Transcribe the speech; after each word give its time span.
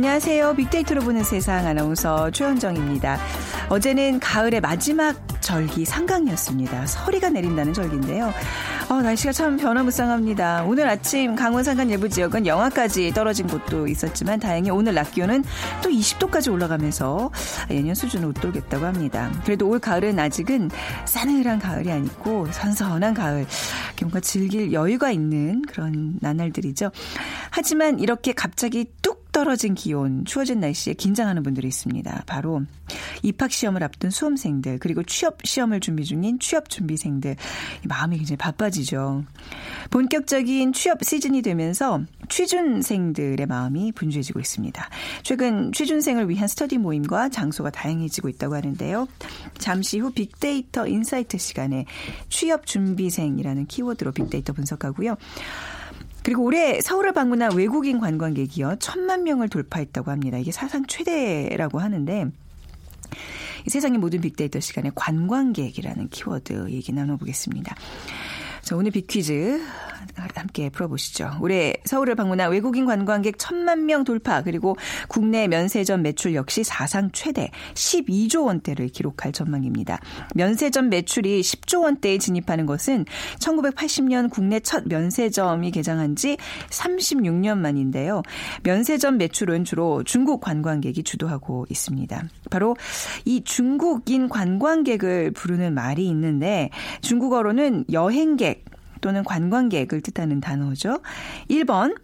안녕하세요. 0.00 0.54
빅데이터로 0.54 1.02
보는 1.02 1.22
세상 1.24 1.66
아나운서 1.66 2.30
최현정입니다. 2.30 3.18
어제는 3.68 4.18
가을의 4.18 4.62
마지막 4.62 5.14
절기 5.42 5.84
상강이었습니다. 5.84 6.86
서리가 6.86 7.28
내린다는 7.28 7.74
절기인데요. 7.74 8.32
어, 8.88 9.02
날씨가 9.02 9.32
참 9.32 9.58
변화무쌍합니다. 9.58 10.64
오늘 10.64 10.88
아침 10.88 11.36
강원 11.36 11.64
산간 11.64 11.90
일부 11.90 12.08
지역은 12.08 12.46
영하까지 12.46 13.12
떨어진 13.12 13.46
곳도 13.46 13.88
있었지만 13.88 14.40
다행히 14.40 14.70
오늘 14.70 14.94
낮 14.94 15.12
기온은 15.12 15.44
또 15.82 15.90
20도까지 15.90 16.50
올라가면서 16.50 17.30
예년 17.70 17.94
수준을 17.94 18.28
웃돌겠다고 18.28 18.86
합니다. 18.86 19.30
그래도 19.44 19.68
올 19.68 19.80
가을은 19.80 20.18
아직은 20.18 20.70
싸늘한 21.04 21.58
가을이 21.58 21.92
아니고 21.92 22.46
선선한 22.50 23.12
가을. 23.12 23.44
뭔가 24.00 24.20
즐길 24.20 24.72
여유가 24.72 25.10
있는 25.10 25.60
그런 25.68 26.16
나날들이죠. 26.20 26.90
하지만 27.50 27.98
이렇게 27.98 28.32
갑자기 28.32 28.86
뚝 29.02 29.09
떨어진 29.32 29.74
기온, 29.74 30.24
추워진 30.24 30.60
날씨에 30.60 30.94
긴장하는 30.94 31.42
분들이 31.42 31.68
있습니다. 31.68 32.24
바로 32.26 32.62
입학 33.22 33.52
시험을 33.52 33.82
앞둔 33.82 34.10
수험생들, 34.10 34.78
그리고 34.78 35.02
취업 35.02 35.38
시험을 35.44 35.80
준비 35.80 36.04
중인 36.04 36.38
취업 36.38 36.68
준비생들. 36.68 37.36
마음이 37.88 38.16
굉장히 38.16 38.36
바빠지죠. 38.36 39.24
본격적인 39.90 40.72
취업 40.72 41.04
시즌이 41.04 41.42
되면서 41.42 42.00
취준생들의 42.28 43.44
마음이 43.46 43.92
분주해지고 43.92 44.40
있습니다. 44.40 44.88
최근 45.22 45.72
취준생을 45.72 46.28
위한 46.28 46.48
스터디 46.48 46.78
모임과 46.78 47.28
장소가 47.30 47.70
다양해지고 47.70 48.28
있다고 48.28 48.54
하는데요. 48.54 49.08
잠시 49.58 49.98
후 49.98 50.12
빅데이터 50.12 50.86
인사이트 50.86 51.38
시간에 51.38 51.86
취업 52.28 52.66
준비생이라는 52.66 53.66
키워드로 53.66 54.12
빅데이터 54.12 54.52
분석하고요. 54.52 55.16
그리고 56.30 56.44
올해 56.44 56.80
서울을 56.80 57.12
방문한 57.12 57.56
외국인 57.56 57.98
관광객이요. 57.98 58.76
천만 58.78 59.24
명을 59.24 59.48
돌파했다고 59.48 60.12
합니다. 60.12 60.38
이게 60.38 60.52
사상 60.52 60.86
최대라고 60.86 61.80
하는데 61.80 62.26
세상의 63.66 63.98
모든 63.98 64.20
빅데이터 64.20 64.60
시간에 64.60 64.92
관광객이라는 64.94 66.08
키워드 66.10 66.70
얘기 66.70 66.92
나눠보겠습니다. 66.92 67.74
자, 68.62 68.76
오늘 68.76 68.92
빅퀴즈 68.92 69.60
함께 70.40 70.70
풀어보시죠. 70.70 71.38
올해 71.40 71.74
서울을 71.84 72.14
방문한 72.14 72.50
외국인 72.50 72.86
관광객 72.86 73.36
천만 73.38 73.86
명 73.86 74.04
돌파 74.04 74.42
그리고 74.42 74.76
국내 75.08 75.46
면세점 75.46 76.02
매출 76.02 76.34
역시 76.34 76.64
사상 76.64 77.10
최대 77.12 77.50
12조 77.74 78.46
원대를 78.46 78.88
기록할 78.88 79.32
전망입니다. 79.32 80.00
면세점 80.34 80.88
매출이 80.88 81.40
10조 81.40 81.82
원대에 81.82 82.18
진입하는 82.18 82.66
것은 82.66 83.04
1980년 83.38 84.30
국내 84.30 84.60
첫 84.60 84.84
면세점이 84.86 85.70
개장한 85.70 86.16
지 86.16 86.36
36년 86.70 87.58
만인데요. 87.58 88.22
면세점 88.62 89.18
매출은 89.18 89.64
주로 89.64 90.02
중국 90.04 90.40
관광객이 90.40 91.02
주도하고 91.02 91.66
있습니다. 91.68 92.24
바로 92.50 92.76
이 93.24 93.42
중국인 93.44 94.28
관광객을 94.28 95.32
부르는 95.32 95.74
말이 95.74 96.08
있는데 96.08 96.70
중국어로는 97.02 97.84
여행객 97.92 98.64
또는 99.00 99.24
관광객을 99.24 100.00
뜻하는 100.00 100.40
단어죠. 100.40 101.00
1번 101.48 101.96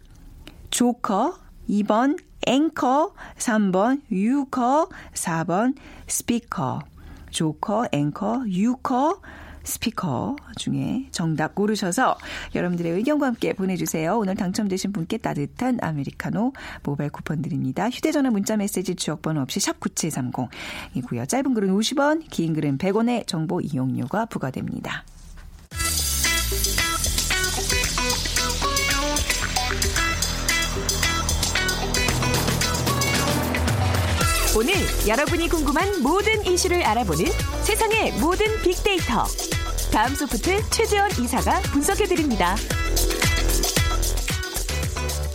조커, 0.69 1.37
2번 1.69 2.17
앵커, 2.45 3.13
3번 3.37 4.01
유커, 4.11 4.89
4번 5.13 5.75
스피커. 6.07 6.81
조커, 7.29 7.87
앵커, 7.91 8.43
유커, 8.47 9.19
스피커 9.67 10.37
중에 10.55 11.07
정답 11.11 11.53
고르셔서 11.53 12.17
여러분들의 12.55 12.93
의견과 12.93 13.27
함께 13.27 13.53
보내주세요. 13.53 14.17
오늘 14.17 14.35
당첨되신 14.35 14.93
분께 14.93 15.17
따뜻한 15.17 15.79
아메리카노 15.81 16.53
모바일 16.83 17.09
쿠폰 17.09 17.41
드립니다. 17.41 17.89
휴대전화 17.89 18.31
문자메시지 18.31 18.95
지역번호 18.95 19.41
없이 19.41 19.59
샵 19.59 19.79
9730이고요. 19.81 21.27
짧은 21.27 21.53
글은 21.53 21.77
50원, 21.77 22.23
긴 22.29 22.53
글은 22.53 22.77
100원의 22.77 23.27
정보 23.27 23.59
이용료가 23.59 24.27
부과됩니다. 24.27 25.03
오늘 34.57 34.73
여러분이 35.07 35.49
궁금한 35.49 36.01
모든 36.01 36.43
이슈를 36.43 36.83
알아보는 36.83 37.25
세상의 37.61 38.13
모든 38.13 38.47
빅데이터. 38.63 39.23
다음 39.93 40.15
소프트 40.15 40.67
최재원 40.71 41.11
이사가 41.11 41.59
분석해드립니다. 41.73 42.55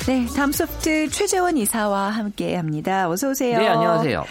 네, 0.08 0.26
다음 0.34 0.50
소프트 0.50 1.08
최재원 1.10 1.56
이사와 1.56 2.10
함께 2.10 2.56
합니다. 2.56 3.08
어서 3.08 3.30
오세요. 3.30 3.58
네, 3.58 3.68
안녕하세요. 3.68 4.24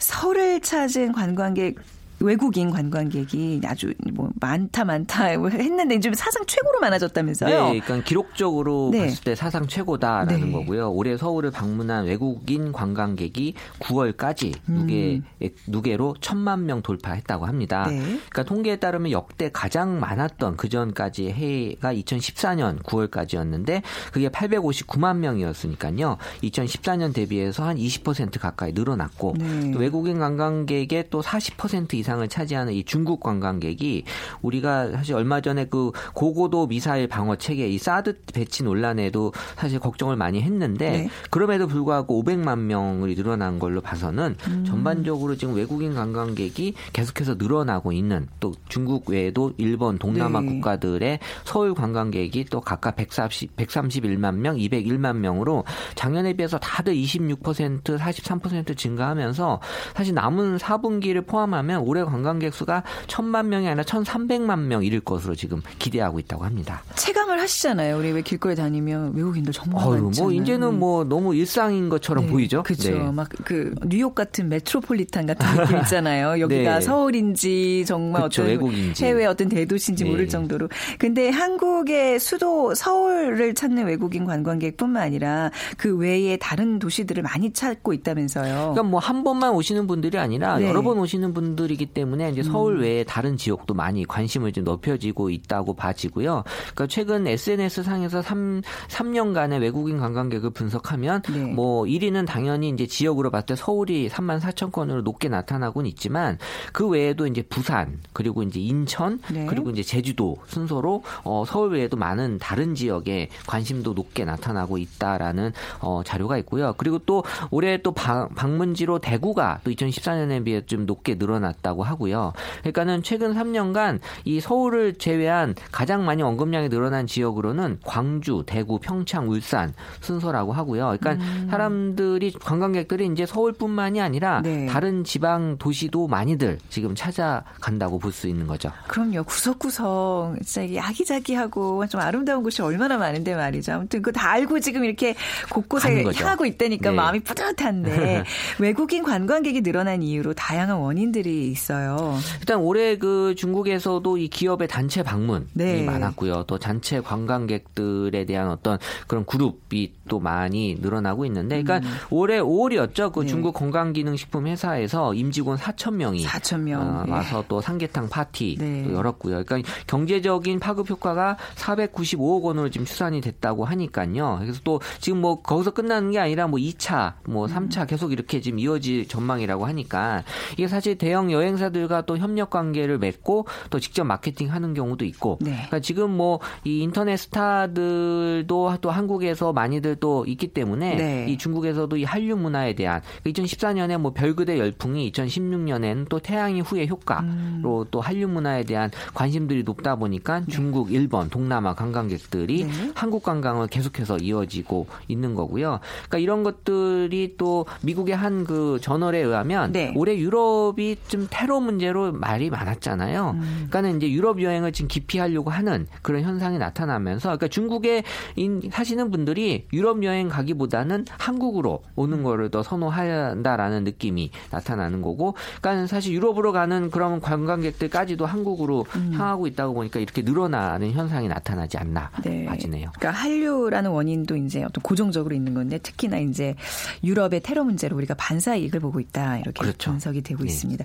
서울을 0.00 0.60
찾은 0.60 1.12
관광객 1.12 1.76
외국인 2.20 2.70
관광객이 2.70 3.60
아주 3.64 3.92
뭐 4.12 4.30
많다 4.40 4.84
많다 4.84 5.36
뭐 5.36 5.48
했는데 5.48 6.00
좀 6.00 6.14
사상 6.14 6.44
최고로 6.46 6.80
많아졌다면서요? 6.80 7.72
네, 7.72 7.80
그러니까 7.80 8.06
기록적으로 8.06 8.90
네. 8.92 9.06
봤을 9.06 9.24
때 9.24 9.34
사상 9.34 9.66
최고다라는 9.66 10.46
네. 10.46 10.52
거고요. 10.52 10.90
올해 10.90 11.16
서울을 11.16 11.50
방문한 11.50 12.06
외국인 12.06 12.72
관광객이 12.72 13.54
9월까지 13.80 14.54
누계 14.66 15.20
누계로 15.66 16.16
천만 16.20 16.66
명 16.66 16.82
돌파했다고 16.82 17.46
합니다. 17.46 17.86
음. 17.88 17.90
네. 17.90 18.04
그러니까 18.04 18.44
통계에 18.44 18.76
따르면 18.76 19.12
역대 19.12 19.50
가장 19.52 20.00
많았던 20.00 20.56
그 20.56 20.68
전까지 20.68 21.30
해가 21.30 21.92
2014년 21.94 22.82
9월까지였는데 22.82 23.82
그게 24.12 24.28
859만 24.28 25.18
명이었으니까요. 25.18 26.16
2014년 26.42 27.12
대비해서 27.12 27.64
한 27.64 27.76
20% 27.76 28.38
가까이 28.38 28.72
늘어났고 28.72 29.34
네. 29.38 29.70
또 29.72 29.78
외국인 29.78 30.18
관광객의 30.18 31.06
또 31.10 31.20
40% 31.20 31.94
이상 31.94 32.05
을 32.06 32.28
차지하는 32.28 32.72
이 32.72 32.84
중국 32.84 33.20
관광객이 33.20 34.04
우리가 34.42 34.92
사실 34.92 35.16
얼마 35.16 35.40
전에 35.40 35.66
그 35.66 35.90
고고도 36.14 36.68
미사일 36.68 37.08
방어 37.08 37.36
체계 37.36 37.68
이 37.68 37.78
사드 37.78 38.22
배치 38.32 38.62
논란에도 38.62 39.32
사실 39.56 39.80
걱정을 39.80 40.16
많이 40.16 40.40
했는데 40.40 40.90
네. 40.90 41.08
그럼에도 41.30 41.66
불구하고 41.66 42.22
500만 42.22 42.58
명이 42.60 43.14
늘어난 43.16 43.58
걸로 43.58 43.80
봐서는 43.80 44.36
음. 44.46 44.64
전반적으로 44.64 45.36
지금 45.36 45.54
외국인 45.54 45.94
관광객이 45.94 46.74
계속해서 46.92 47.34
늘어나고 47.34 47.92
있는 47.92 48.28
또 48.38 48.54
중국 48.68 49.10
외에도 49.10 49.52
일본 49.56 49.98
동남아 49.98 50.40
네. 50.40 50.46
국가들의 50.46 51.18
서울 51.44 51.74
관광객이 51.74 52.44
또 52.46 52.60
각각 52.60 52.96
130, 52.96 53.56
131만 53.56 54.36
명, 54.36 54.56
201만 54.56 55.16
명으로 55.16 55.64
작년에 55.94 56.34
비해서 56.34 56.58
다들 56.58 56.94
26% 56.94 57.98
43% 57.98 58.76
증가하면서 58.76 59.60
사실 59.94 60.14
남은 60.14 60.58
4분기를 60.58 61.26
포함하면 61.26 61.80
올해 61.80 61.95
관광객 62.04 62.52
수가 62.54 62.82
1000만 63.06 63.46
명이 63.46 63.66
아니라 63.68 63.82
1300만 63.84 64.58
명 64.60 64.84
이를 64.84 65.00
것으로 65.00 65.34
지금 65.34 65.62
기대하고 65.78 66.18
있다고 66.18 66.44
합니다. 66.44 66.82
체감을 66.96 67.40
하시잖아요. 67.40 67.96
우리 67.98 68.12
왜 68.12 68.22
길거리 68.22 68.54
다니면 68.54 69.14
외국인들 69.14 69.52
정말 69.52 69.82
어휴, 69.82 70.02
많잖아요. 70.04 70.22
뭐 70.22 70.32
이제는 70.32 70.78
뭐 70.78 71.04
너무 71.04 71.34
일상인 71.34 71.88
것처럼 71.88 72.26
네, 72.26 72.30
보이죠? 72.32 72.62
그렇죠. 72.62 72.90
네. 72.90 73.10
막그 73.10 73.74
뉴욕 73.86 74.14
같은 74.14 74.48
메트로폴리탄 74.48 75.26
같은 75.26 75.46
느낌 75.56 75.78
있잖아요. 75.80 76.40
여기가 76.40 76.74
네. 76.74 76.80
서울인지 76.80 77.84
정말 77.86 78.22
그쵸, 78.22 78.42
어떤 78.42 78.50
외국인지. 78.52 79.04
해외 79.04 79.24
어떤 79.26 79.48
대도시인지 79.48 80.04
네. 80.04 80.10
모를 80.10 80.28
정도로. 80.28 80.68
근데 80.98 81.30
한국의 81.30 82.18
수도 82.20 82.74
서울을 82.74 83.54
찾는 83.54 83.86
외국인 83.86 84.24
관광객뿐만 84.24 85.02
아니라 85.02 85.50
그 85.78 85.96
외에 85.96 86.36
다른 86.36 86.78
도시들을 86.78 87.22
많이 87.22 87.52
찾고 87.52 87.92
있다면서요. 87.92 88.54
그러니까 88.72 88.82
뭐 88.82 89.00
한 89.06 89.22
번만 89.22 89.52
오시는 89.52 89.86
분들이 89.86 90.18
아니라 90.18 90.58
네. 90.58 90.68
여러 90.68 90.82
번 90.82 90.98
오시는 90.98 91.32
분들이기 91.32 91.85
있기 91.86 91.94
때문에 91.94 92.30
이제 92.30 92.42
서울 92.42 92.80
외에 92.80 93.04
다른 93.04 93.36
지역도 93.36 93.74
많이 93.74 94.04
관심을 94.04 94.52
좀 94.52 94.64
높여지고 94.64 95.30
있다고 95.30 95.74
봐지고요. 95.74 96.42
그러니까 96.46 96.86
최근 96.88 97.26
SNS 97.26 97.82
상에서 97.82 98.22
3, 98.22 98.62
3년간의 98.88 99.60
외국인 99.60 99.98
관광객을 99.98 100.50
분석하면 100.50 101.22
네. 101.22 101.38
뭐 101.44 101.84
1위는 101.84 102.26
당연히 102.26 102.68
이제 102.70 102.86
지역으로 102.86 103.30
봤을 103.30 103.46
때 103.46 103.56
서울이 103.56 104.08
3만 104.08 104.40
4천 104.40 104.72
건으로 104.72 105.02
높게 105.02 105.28
나타나고는 105.28 105.88
있지만 105.90 106.38
그 106.72 106.86
외에도 106.88 107.26
이제 107.26 107.42
부산 107.42 108.00
그리고 108.12 108.42
이제 108.42 108.60
인천 108.60 109.20
네. 109.32 109.46
그리고 109.46 109.70
이제 109.70 109.82
제주도 109.82 110.36
순서로 110.46 111.02
어, 111.24 111.44
서울 111.46 111.74
외에도 111.74 111.96
많은 111.96 112.38
다른 112.38 112.74
지역에 112.74 113.28
관심도 113.46 113.94
높게 113.94 114.24
나타나고 114.24 114.78
있다라는 114.78 115.52
어, 115.80 116.02
자료가 116.04 116.38
있고요. 116.38 116.74
그리고 116.76 116.98
또 117.00 117.24
올해 117.50 117.80
또 117.82 117.92
방, 117.92 118.28
방문지로 118.34 118.98
대구가 118.98 119.60
또 119.64 119.70
2014년에 119.70 120.44
비해 120.44 120.64
좀 120.66 120.86
높게 120.86 121.14
늘어났다고 121.14 121.75
하고요. 121.82 122.32
그러니까는 122.60 123.02
최근 123.02 123.34
3년간 123.34 124.00
이 124.24 124.40
서울을 124.40 124.94
제외한 124.94 125.54
가장 125.72 126.04
많이 126.04 126.22
언급량이 126.22 126.68
늘어난 126.68 127.06
지역으로는 127.06 127.78
광주, 127.84 128.42
대구, 128.46 128.78
평창, 128.78 129.28
울산 129.28 129.72
순서라고 130.00 130.52
하고요. 130.52 130.96
그러니까 131.00 131.24
사람들이 131.50 132.32
관광객들이 132.32 133.06
이제 133.12 133.26
서울뿐만이 133.26 134.00
아니라 134.00 134.40
네. 134.42 134.66
다른 134.66 135.04
지방 135.04 135.56
도시도 135.58 136.06
많이들 136.08 136.58
지금 136.68 136.94
찾아간다고 136.94 137.98
볼 137.98 138.16
수 138.16 138.28
있는 138.28 138.46
거죠. 138.46 138.70
그럼요. 138.88 139.24
구석구석 139.24 140.36
진짜 140.42 140.62
이게 140.62 140.80
아기자기하고 140.80 141.86
좀 141.86 142.00
아름다운 142.00 142.42
곳이 142.42 142.62
얼마나 142.62 142.96
많은데 142.96 143.34
말이죠. 143.34 143.72
아무튼 143.72 144.00
그거 144.00 144.18
다 144.18 144.30
알고 144.30 144.60
지금 144.60 144.84
이렇게 144.84 145.14
곳곳에. 145.50 146.04
향하고 146.14 146.46
있다니까 146.46 146.90
네. 146.90 146.96
마음이 146.96 147.20
뿌듯한데 147.20 148.24
외국인 148.58 149.02
관광객이 149.02 149.60
늘어난 149.62 150.02
이유로 150.02 150.32
다양한 150.34 150.76
원인들이 150.78 151.50
있 151.50 151.56
어요. 151.74 152.16
일단 152.40 152.60
올해 152.60 152.96
그 152.96 153.34
중국에서도 153.36 154.16
이 154.18 154.28
기업의 154.28 154.68
단체 154.68 155.02
방문이 155.02 155.46
네. 155.54 155.84
많았고요. 155.84 156.44
또 156.46 156.58
단체 156.58 157.00
관광객들에 157.00 158.24
대한 158.24 158.50
어떤 158.50 158.78
그런 159.06 159.24
그룹이 159.24 159.92
또 160.08 160.20
많이 160.20 160.76
늘어나고 160.80 161.24
있는데, 161.26 161.62
그러니까 161.62 161.88
올해 162.10 162.40
5월이었죠. 162.40 163.12
그 163.12 163.20
음. 163.20 163.22
네. 163.22 163.28
중국 163.28 163.54
건강기능식품 163.54 164.46
회사에서 164.46 165.14
임직원 165.14 165.58
4천 165.58 165.94
명이 165.94 166.24
4천 166.24 166.60
명. 166.60 166.80
어, 166.80 167.04
예. 167.06 167.10
와서 167.10 167.44
또 167.48 167.60
삼계탕 167.60 168.08
파티 168.08 168.56
네. 168.58 168.84
또 168.84 168.92
열었고요. 168.94 169.44
그러니까 169.44 169.68
경제적인 169.86 170.60
파급 170.60 170.90
효과가 170.90 171.36
495억 171.56 172.42
원으로 172.42 172.70
지금 172.70 172.86
추산이 172.86 173.20
됐다고 173.20 173.64
하니까요. 173.64 174.38
그래서 174.40 174.60
또 174.64 174.80
지금 175.00 175.20
뭐 175.20 175.42
거기서 175.42 175.72
끝나는 175.72 176.12
게 176.12 176.18
아니라 176.18 176.46
뭐 176.46 176.58
2차, 176.58 177.14
뭐 177.24 177.46
3차 177.46 177.82
음. 177.82 177.86
계속 177.86 178.12
이렇게 178.12 178.40
지금 178.40 178.58
이어질 178.58 179.08
전망이라고 179.08 179.66
하니까 179.66 180.22
이게 180.52 180.68
사실 180.68 180.96
대형 180.96 181.32
여행 181.32 181.55
사들과 181.56 182.02
또 182.02 182.18
협력 182.18 182.50
관계를 182.50 182.98
맺고 182.98 183.46
또 183.70 183.80
직접 183.80 184.04
마케팅 184.04 184.52
하는 184.52 184.74
경우도 184.74 185.04
있고. 185.04 185.38
네. 185.40 185.52
그러니까 185.52 185.80
지금 185.80 186.10
뭐 186.10 186.40
이 186.64 186.80
인터넷 186.80 187.16
스타들도 187.16 188.78
또 188.80 188.90
한국에서 188.90 189.52
많이들 189.52 189.96
또 189.96 190.24
있기 190.26 190.48
때문에 190.48 190.96
네. 190.96 191.26
이 191.28 191.38
중국에서도 191.38 191.96
이 191.96 192.04
한류 192.04 192.36
문화에 192.36 192.74
대한 192.74 193.02
2014년에 193.24 193.98
뭐 193.98 194.12
별그대 194.12 194.58
열풍이 194.58 195.10
2016년에는 195.12 196.08
또 196.08 196.18
태양이 196.18 196.60
후의 196.60 196.88
효과로 196.88 197.26
음. 197.26 197.84
또 197.90 198.00
한류 198.00 198.28
문화에 198.28 198.64
대한 198.64 198.90
관심들이 199.14 199.62
높다 199.62 199.96
보니까 199.96 200.42
중국, 200.48 200.92
일본, 200.92 201.30
동남아 201.30 201.74
관광객들이 201.74 202.64
네. 202.64 202.92
한국 202.94 203.22
관광을 203.22 203.68
계속해서 203.68 204.18
이어지고 204.18 204.86
있는 205.08 205.34
거고요. 205.34 205.80
그러니까 206.08 206.18
이런 206.18 206.42
것들이 206.42 207.34
또 207.36 207.66
미국의 207.82 208.16
한 208.16 208.36
그 208.46 208.78
저널에 208.80 209.18
의하면 209.20 209.72
네. 209.72 209.92
올해 209.96 210.16
유럽이 210.16 210.96
좀 211.08 211.26
테러 211.46 211.60
문제로 211.60 212.10
말이 212.10 212.50
많았잖아요. 212.50 213.30
음. 213.36 213.40
그러니까는 213.68 213.98
이제 213.98 214.10
유럽 214.10 214.42
여행을 214.42 214.72
지금 214.72 214.88
기피하려고 214.88 215.50
하는 215.50 215.86
그런 216.02 216.22
현상이 216.22 216.58
나타나면서 216.58 217.28
그러니까 217.28 217.46
중국에 217.46 218.02
인- 218.34 218.68
사시는 218.72 219.12
분들이 219.12 219.68
유럽 219.72 220.02
여행 220.02 220.28
가기보다는 220.28 221.04
한국으로 221.16 221.84
오는 221.94 222.24
거를 222.24 222.50
더 222.50 222.64
선호한다라는 222.64 223.84
느낌이 223.84 224.32
나타나는 224.50 225.02
거고, 225.02 225.36
그러니까 225.60 225.86
사실 225.86 226.14
유럽으로 226.14 226.50
가는 226.50 226.90
그런 226.90 227.20
관광객들까지도 227.20 228.26
한국으로 228.26 228.84
음. 228.96 229.12
향하고 229.14 229.46
있다고 229.46 229.72
보니까 229.72 230.00
이렇게 230.00 230.22
늘어나는 230.22 230.90
현상이 230.90 231.28
나타나지 231.28 231.78
않나 231.78 232.10
네. 232.24 232.44
봐지네요. 232.46 232.90
그러니까 232.98 233.22
한류라는 233.22 233.90
원인도 233.92 234.34
이제 234.36 234.64
어떤 234.64 234.82
고정적으로 234.82 235.32
있는 235.32 235.54
건데 235.54 235.78
특히나 235.78 236.18
이제 236.18 236.56
유럽의 237.04 237.40
테러 237.42 237.62
문제로 237.62 237.96
우리가 237.96 238.14
반사 238.14 238.56
이익을 238.56 238.80
보고 238.80 238.98
있다 238.98 239.38
이렇게 239.38 239.60
그렇죠. 239.62 239.92
분석이 239.92 240.22
되고 240.22 240.42
네. 240.42 240.48
있습니다. 240.50 240.84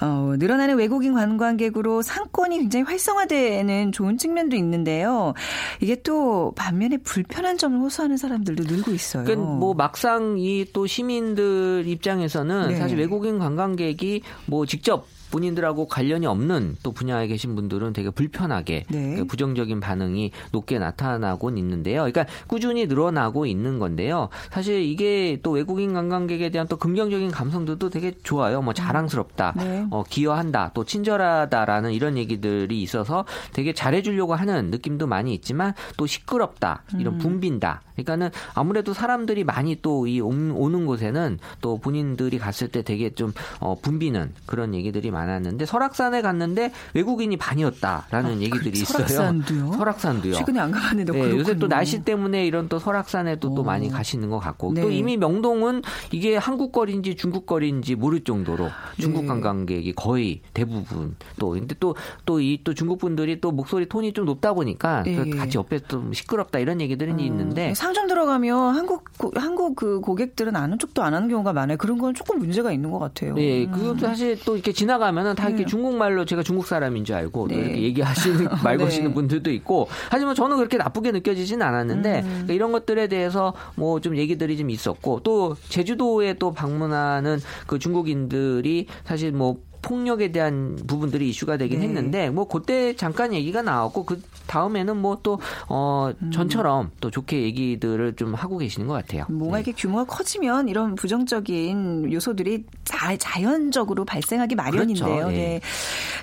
어, 0.00 0.34
늘어나는 0.38 0.76
외국인 0.76 1.14
관광객으로 1.14 2.02
상권이 2.02 2.58
굉장히 2.58 2.84
활성화되는 2.84 3.92
좋은 3.92 4.16
측면도 4.18 4.56
있는데요. 4.56 5.34
이게 5.80 6.00
또 6.02 6.52
반면에 6.56 6.96
불편한 6.98 7.58
점을 7.58 7.78
호소하는 7.78 8.16
사람들도 8.16 8.64
늘고 8.64 8.92
있어요. 8.92 9.24
그러니까 9.24 9.50
뭐 9.50 9.74
막상 9.74 10.36
이 10.38 10.60
또 10.72 10.86
시민들 10.86 11.84
입장에서는 11.86 12.68
네. 12.68 12.76
사실 12.76 12.98
외국인 12.98 13.38
관광객이 13.38 14.22
뭐 14.46 14.66
직접 14.66 15.06
본인들하고 15.30 15.86
관련이 15.86 16.26
없는 16.26 16.76
또 16.82 16.92
분야에 16.92 17.26
계신 17.28 17.54
분들은 17.54 17.92
되게 17.92 18.10
불편하게 18.10 18.84
네. 18.88 19.16
그 19.16 19.24
부정적인 19.24 19.80
반응이 19.80 20.32
높게 20.52 20.78
나타나곤 20.78 21.56
있는데요. 21.58 22.00
그러니까 22.00 22.26
꾸준히 22.46 22.86
늘어나고 22.86 23.46
있는 23.46 23.78
건데요. 23.78 24.28
사실 24.50 24.82
이게 24.82 25.38
또 25.42 25.52
외국인 25.52 25.94
관광객에 25.94 26.50
대한 26.50 26.66
또 26.68 26.76
긍정적인 26.76 27.30
감성들도 27.30 27.88
되게 27.90 28.12
좋아요. 28.22 28.60
뭐 28.62 28.74
자랑스럽다, 28.74 29.54
네. 29.56 29.86
어, 29.90 30.02
기여한다, 30.02 30.72
또 30.74 30.84
친절하다라는 30.84 31.92
이런 31.92 32.16
얘기들이 32.18 32.82
있어서 32.82 33.24
되게 33.52 33.72
잘해주려고 33.72 34.34
하는 34.34 34.70
느낌도 34.70 35.06
많이 35.06 35.34
있지만 35.34 35.74
또 35.96 36.06
시끄럽다, 36.06 36.82
이런 36.98 37.18
붐빈다. 37.18 37.82
그러니까는 37.94 38.30
아무래도 38.54 38.92
사람들이 38.92 39.44
많이 39.44 39.76
또 39.80 40.00
이 40.10 40.20
오는 40.20 40.86
곳에는 40.86 41.38
또 41.60 41.78
본인들이 41.78 42.38
갔을 42.38 42.68
때 42.68 42.82
되게 42.82 43.10
좀 43.10 43.32
어, 43.60 43.76
붐비는 43.80 44.32
그런 44.46 44.74
얘기들이 44.74 45.10
많 45.10 45.19
았는데 45.28 45.66
설악산에 45.66 46.22
갔는데 46.22 46.72
외국인이 46.94 47.36
반이었다라는 47.36 48.42
얘기들이 48.42 48.70
그 48.72 48.78
있어요. 48.78 49.06
설악산도요? 49.06 49.72
설악산도요. 49.72 50.34
최근에 50.34 50.60
안 50.60 50.70
가봤는데 50.70 51.12
네, 51.12 51.30
요새 51.38 51.56
또. 51.58 51.68
날씨 51.68 52.02
때문에 52.04 52.46
이런 52.46 52.68
또 52.68 52.78
설악산에도 52.78 53.54
또 53.54 53.60
오. 53.62 53.64
많이 53.64 53.88
가시는 53.88 54.28
것 54.30 54.38
같고 54.38 54.72
네. 54.74 54.82
또 54.82 54.90
이미 54.90 55.16
명동은 55.16 55.82
이게 56.12 56.36
한국 56.36 56.72
거리인지 56.72 57.16
중국 57.16 57.46
거리인지 57.46 57.94
모를 57.94 58.20
정도로 58.24 58.68
중국 58.98 59.22
네. 59.22 59.28
관광객이 59.28 59.92
거의 59.94 60.40
대부분 60.54 61.16
또 61.38 61.50
근데 61.50 61.74
또 61.78 61.94
또 62.24 62.40
이또 62.40 62.74
중국 62.74 62.98
분들이 62.98 63.40
또 63.40 63.50
목소리 63.50 63.88
톤이 63.88 64.12
좀 64.12 64.24
높다 64.24 64.52
보니까 64.52 65.02
예. 65.06 65.30
같이 65.30 65.58
옆에 65.58 65.78
좀 65.80 66.12
시끄럽다 66.12 66.58
이런 66.58 66.80
얘기들은 66.80 67.18
있는데 67.20 67.74
상점 67.74 68.06
들어가면 68.08 68.74
한국 68.74 69.04
고- 69.18 69.32
한국 69.34 69.74
그 69.76 70.00
고객들은 70.00 70.54
아는 70.56 70.78
척도 70.78 71.02
안 71.02 71.14
하는 71.14 71.28
경우가 71.28 71.52
많아요. 71.52 71.76
그런 71.76 71.98
건 71.98 72.14
조금 72.14 72.38
문제가 72.38 72.72
있는 72.72 72.90
것 72.90 72.98
같아요. 72.98 73.34
예, 73.38 73.64
음. 73.64 73.72
그것도 73.72 73.98
사실 74.06 74.38
또 74.44 74.54
이렇게 74.54 74.72
지나가 74.72 75.09
면은 75.12 75.36
다 75.36 75.46
이렇게 75.48 75.62
네. 75.64 75.68
중국말로 75.68 76.24
제가 76.24 76.42
중국 76.42 76.66
사람인 76.66 77.04
줄 77.04 77.14
알고 77.14 77.48
또 77.48 77.54
네. 77.54 77.60
이렇게 77.60 77.82
얘기하시는 77.82 78.48
말 78.64 78.76
네. 78.76 78.84
거시는 78.84 79.14
분들도 79.14 79.52
있고 79.52 79.88
하지만 80.10 80.34
저는 80.34 80.56
그렇게 80.56 80.76
나쁘게 80.78 81.12
느껴지진 81.12 81.62
않았는데 81.62 82.20
음. 82.20 82.24
그러니까 82.24 82.52
이런 82.54 82.72
것들에 82.72 83.06
대해서 83.06 83.54
뭐 83.76 84.00
좀 84.00 84.16
얘기들이 84.16 84.56
좀 84.56 84.70
있었고 84.70 85.20
또 85.22 85.56
제주도에 85.68 86.34
또 86.34 86.52
방문하는 86.52 87.38
그 87.66 87.78
중국인들이 87.78 88.86
사실 89.04 89.32
뭐 89.32 89.58
폭력에 89.82 90.32
대한 90.32 90.78
부분들이 90.86 91.28
이슈가 91.30 91.56
되긴 91.56 91.80
네. 91.80 91.86
했는데 91.86 92.30
뭐 92.30 92.46
그때 92.46 92.94
잠깐 92.96 93.32
얘기가 93.34 93.62
나왔고 93.62 94.04
그 94.04 94.22
다음에는 94.46 94.96
뭐 94.96 95.18
또어 95.22 96.12
음. 96.22 96.30
전처럼 96.30 96.90
또 97.00 97.10
좋게 97.10 97.42
얘기들을 97.42 98.16
좀 98.16 98.34
하고 98.34 98.58
계시는 98.58 98.86
것 98.86 98.94
같아요. 98.94 99.24
뭔가 99.28 99.56
네. 99.58 99.62
이렇게 99.62 99.72
규모가 99.80 100.04
커지면 100.04 100.68
이런 100.68 100.94
부정적인 100.94 102.12
요소들이 102.12 102.64
자, 102.84 103.16
자연적으로 103.16 104.04
발생하기 104.04 104.54
마련인데요. 104.54 105.06
그렇죠. 105.06 105.32
예. 105.32 105.36
네. 105.36 105.60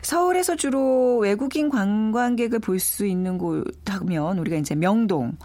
서울에서 0.01 0.55
주로 0.55 1.17
외국인 1.17 1.69
관광객을 1.69 2.59
볼 2.59 2.77
수 2.79 3.05
있는 3.07 3.37
곳 3.37 3.65
하면 3.87 4.37
우리가 4.37 4.55
이제 4.57 4.75
명동 4.75 5.35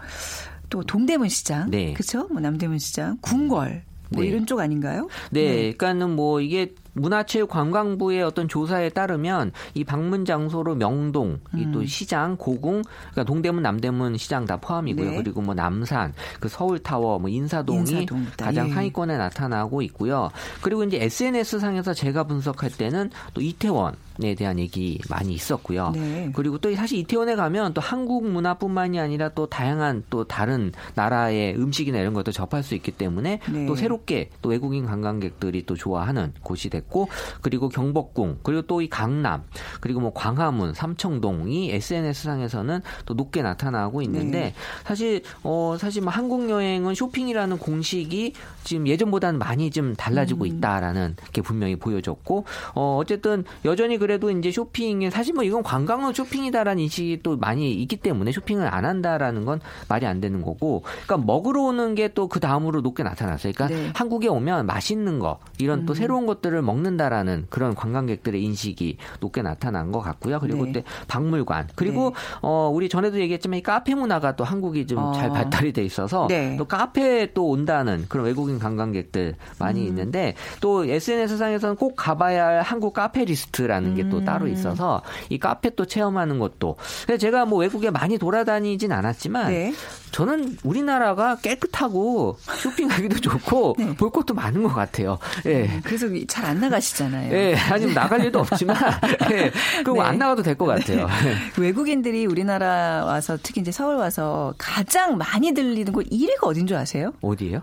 또 0.69 0.83
동대문 0.83 1.29
시장, 1.29 1.69
네. 1.69 1.93
그렇죠? 1.93 2.27
뭐 2.31 2.39
남대문 2.39 2.77
시장, 2.79 3.17
궁궐 3.21 3.83
뭐 4.09 4.21
네. 4.21 4.29
이런 4.29 4.45
쪽 4.45 4.59
아닌가요? 4.59 5.07
네, 5.31 5.73
그러니까는 5.73 6.15
뭐 6.15 6.41
이게 6.41 6.73
문화체육관광부의 6.93 8.23
어떤 8.23 8.47
조사에 8.47 8.89
따르면 8.89 9.51
이 9.73 9.83
방문 9.83 10.25
장소로 10.25 10.75
명동, 10.75 11.39
이 11.55 11.63
음. 11.63 11.71
또 11.71 11.85
시장, 11.85 12.37
고궁, 12.37 12.83
그러니까 13.11 13.23
동대문, 13.23 13.63
남대문 13.63 14.17
시장 14.17 14.45
다 14.45 14.57
포함이고요. 14.57 15.11
네. 15.11 15.17
그리고 15.17 15.41
뭐 15.41 15.53
남산, 15.53 16.13
그 16.39 16.47
서울타워, 16.49 17.19
뭐 17.19 17.29
인사동이 17.29 17.79
인사동. 17.79 18.25
가장 18.37 18.69
예. 18.69 18.73
상위권에 18.73 19.17
나타나고 19.17 19.81
있고요. 19.83 20.29
그리고 20.61 20.83
이제 20.83 20.97
SNS 21.01 21.59
상에서 21.59 21.93
제가 21.93 22.23
분석할 22.23 22.69
때는 22.71 23.09
또 23.33 23.41
이태원 23.41 23.95
에 24.21 24.35
대한 24.35 24.59
얘기 24.59 24.99
많이 25.09 25.33
있었고요. 25.33 25.91
네. 25.95 26.31
그리고 26.35 26.59
또 26.59 26.73
사실 26.75 26.99
이태원에 26.99 27.35
가면 27.35 27.73
또 27.73 27.81
한국 27.81 28.27
문화뿐만이 28.27 28.99
아니라 28.99 29.29
또 29.29 29.47
다양한 29.47 30.03
또 30.11 30.23
다른 30.25 30.71
나라의 30.93 31.55
음식이나 31.55 31.97
이런 31.97 32.13
것도 32.13 32.31
접할 32.31 32.61
수 32.61 32.75
있기 32.75 32.91
때문에 32.91 33.39
네. 33.51 33.65
또 33.65 33.75
새롭게 33.75 34.29
또 34.43 34.49
외국인 34.49 34.85
관광객들이 34.85 35.65
또 35.65 35.75
좋아하는 35.75 36.31
곳이 36.43 36.69
됐고 36.69 37.09
그리고 37.41 37.69
경복궁 37.69 38.39
그리고 38.43 38.61
또 38.61 38.83
이 38.83 38.89
강남 38.89 39.43
그리고 39.79 39.99
뭐 39.99 40.13
광화문 40.13 40.73
삼청동이 40.73 41.71
SNS 41.71 42.23
상에서는 42.23 42.81
또 43.05 43.13
높게 43.13 43.41
나타나고 43.41 44.01
있는데 44.03 44.39
네. 44.39 44.53
사실 44.83 45.21
어 45.43 45.77
사실 45.79 46.01
뭐 46.01 46.11
한국 46.11 46.49
여행은 46.49 46.93
쇼핑이라는 46.95 47.57
공식이 47.57 48.33
지금 48.63 48.87
예전보다는 48.87 49.39
많이 49.39 49.71
좀 49.71 49.95
달라지고 49.95 50.45
있다라는 50.45 51.15
게 51.31 51.41
분명히 51.41 51.75
보여졌고 51.75 52.45
어 52.75 52.97
어쨌든 53.01 53.43
여전히 53.65 53.97
그래도 54.03 54.31
이제 54.31 54.51
쇼핑에 54.51 55.09
사실 55.09 55.33
뭐 55.33 55.43
이건 55.43 55.63
관광은 55.63 56.13
쇼핑이다라는 56.13 56.83
인식이 56.83 57.21
또 57.23 57.37
많이 57.37 57.73
있기 57.73 57.97
때문에 57.97 58.31
쇼핑을 58.31 58.73
안 58.73 58.85
한다라는 58.85 59.45
건 59.45 59.59
말이 59.87 60.05
안 60.05 60.21
되는 60.21 60.41
거고 60.41 60.83
그러니까 61.05 61.17
먹으러 61.17 61.63
오는 61.63 61.95
게 61.95 62.13
또 62.13 62.27
그 62.27 62.39
다음으로 62.39 62.81
높게 62.81 63.03
나타났어요. 63.03 63.53
그러니까 63.53 63.79
네. 63.79 63.91
한국에 63.93 64.27
오면 64.27 64.65
맛있는 64.65 65.19
거 65.19 65.39
이런 65.59 65.85
또 65.85 65.93
새로운 65.93 66.25
것들을 66.25 66.61
먹는다라는 66.61 67.47
그런 67.49 67.75
관광객들의 67.75 68.41
인식이 68.41 68.97
높게 69.19 69.41
나타난 69.41 69.91
것 69.91 69.99
같고요. 69.99 70.39
그리고 70.39 70.65
네. 70.65 70.71
또 70.73 70.81
박물관 71.07 71.69
그리고 71.75 72.13
어 72.41 72.71
우리 72.73 72.89
전에도 72.89 73.19
얘기했지만 73.19 73.59
이 73.59 73.63
카페 73.63 73.93
문화가 73.95 74.35
또 74.35 74.43
한국이 74.43 74.87
좀잘 74.87 75.29
어. 75.29 75.33
발달이 75.33 75.73
돼 75.73 75.83
있어서 75.83 76.27
네. 76.27 76.55
또 76.57 76.65
카페에 76.65 77.33
또 77.33 77.49
온다는 77.49 78.05
그런 78.09 78.25
외국인 78.25 78.59
관광객들 78.59 79.35
많이 79.59 79.81
음. 79.81 79.87
있는데 79.87 80.35
또 80.59 80.85
SNS 80.85 81.37
상에서는 81.37 81.75
꼭 81.75 81.95
가봐야 81.95 82.47
할 82.47 82.61
한국 82.61 82.93
카페 82.93 83.25
리스트라는 83.25 83.92
게또 83.95 84.17
음. 84.19 84.25
따로 84.25 84.47
있어서 84.47 85.01
이 85.29 85.37
카페 85.39 85.69
또 85.75 85.85
체험하는 85.85 86.39
것도 86.39 86.77
제가 87.19 87.45
뭐 87.45 87.59
외국에 87.59 87.89
많이 87.89 88.17
돌아다니진 88.17 88.91
않았지만 88.91 89.51
네. 89.51 89.73
저는 90.11 90.57
우리나라가 90.63 91.37
깨끗하고 91.37 92.37
쇼핑하기도 92.61 93.19
좋고 93.19 93.75
네. 93.79 93.95
볼 93.95 94.11
것도 94.11 94.33
많은 94.35 94.61
것 94.63 94.69
같아요. 94.69 95.17
예. 95.47 95.79
그래서 95.83 96.07
잘 96.27 96.43
안 96.43 96.59
나가시잖아요. 96.59 97.33
예, 97.33 97.55
아직 97.55 97.93
나갈 97.93 98.19
일도 98.25 98.39
없지만, 98.39 98.75
예, 99.31 99.49
그거 99.83 100.03
네. 100.03 100.09
안 100.09 100.17
나가도 100.17 100.43
될 100.43 100.55
것 100.57 100.65
같아요. 100.65 101.07
외국인들이 101.57 102.25
우리나라 102.25 103.05
와서 103.05 103.37
특히 103.41 103.61
이제 103.61 103.71
서울 103.71 103.95
와서 103.95 104.53
가장 104.57 105.17
많이 105.17 105.53
들리는 105.53 105.91
곳 105.93 106.05
1위가 106.09 106.43
어딘 106.43 106.67
줄 106.67 106.75
아세요? 106.77 107.13
어디예요? 107.21 107.61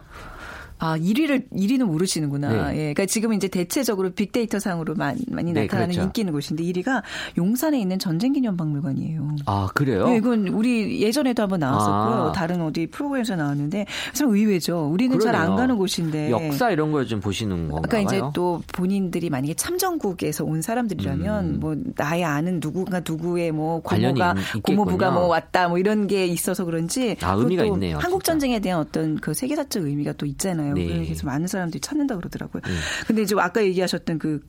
아, 0.80 0.96
1위를 0.98 1.48
1위는 1.52 1.84
모르시는구나. 1.84 2.48
네. 2.48 2.70
예. 2.72 2.76
그러니까 2.94 3.06
지금 3.06 3.32
이제 3.34 3.48
대체적으로 3.48 4.10
빅데이터 4.10 4.58
상으로 4.58 4.94
많이, 4.94 5.20
많이 5.30 5.52
네, 5.52 5.62
나타나는 5.62 5.90
그렇죠. 5.90 6.02
인기 6.06 6.22
있는 6.22 6.32
곳인데 6.32 6.64
1위가 6.64 7.02
용산에 7.38 7.78
있는 7.78 7.98
전쟁기념박물관이에요. 7.98 9.36
아, 9.46 9.68
그래요? 9.74 10.08
네, 10.08 10.16
이건 10.16 10.48
우리 10.48 11.02
예전에도 11.02 11.42
한번 11.42 11.60
나왔었고요. 11.60 12.28
아. 12.28 12.32
다른 12.32 12.62
어디 12.62 12.86
프로그램에서 12.86 13.36
나왔는데 13.36 13.86
참 14.14 14.30
의외죠. 14.30 14.88
우리는 14.90 15.18
잘 15.20 15.36
안. 15.36 15.56
가는 15.56 15.76
곳인데. 15.76 16.30
역사 16.30 16.70
이런 16.70 16.92
걸 16.92 17.06
좀 17.06 17.18
보시는 17.20 17.68
건가요? 17.68 17.82
그러니까 17.88 18.00
이제 18.16 18.22
또 18.34 18.62
본인들이 18.72 19.30
만약에 19.30 19.54
참전국에서 19.54 20.44
온 20.44 20.62
사람들이라면 20.62 21.44
음. 21.56 21.60
뭐 21.60 21.74
나의 21.96 22.24
아는 22.24 22.60
누구가 22.62 23.00
누구의 23.06 23.50
뭐 23.52 23.82
있- 23.92 24.62
고모부가. 24.62 25.10
뭐 25.10 25.26
왔다 25.26 25.68
뭐 25.68 25.78
이런 25.78 26.06
게 26.06 26.26
있어서 26.26 26.64
그런지 26.64 27.16
아, 27.22 27.32
의미가 27.32 27.64
있네요, 27.64 27.98
한국. 27.98 28.22
전쟁에 28.24 28.60
대한 28.60 28.80
어떤 28.80 29.16
그 29.16 29.34
세계사적 29.34 29.84
의미가 29.84 30.12
또 30.14 30.24
있잖아요. 30.26 30.69
네. 30.74 31.04
그래서 31.04 31.26
많은 31.26 31.46
사람들이 31.46 31.80
찾는다 31.80 32.16
그러더라고요. 32.16 32.62
네. 32.62 32.72
근데 33.06 33.22
이제 33.22 33.34
아까 33.38 33.62
얘기하셨던 33.62 34.18
그 34.18 34.40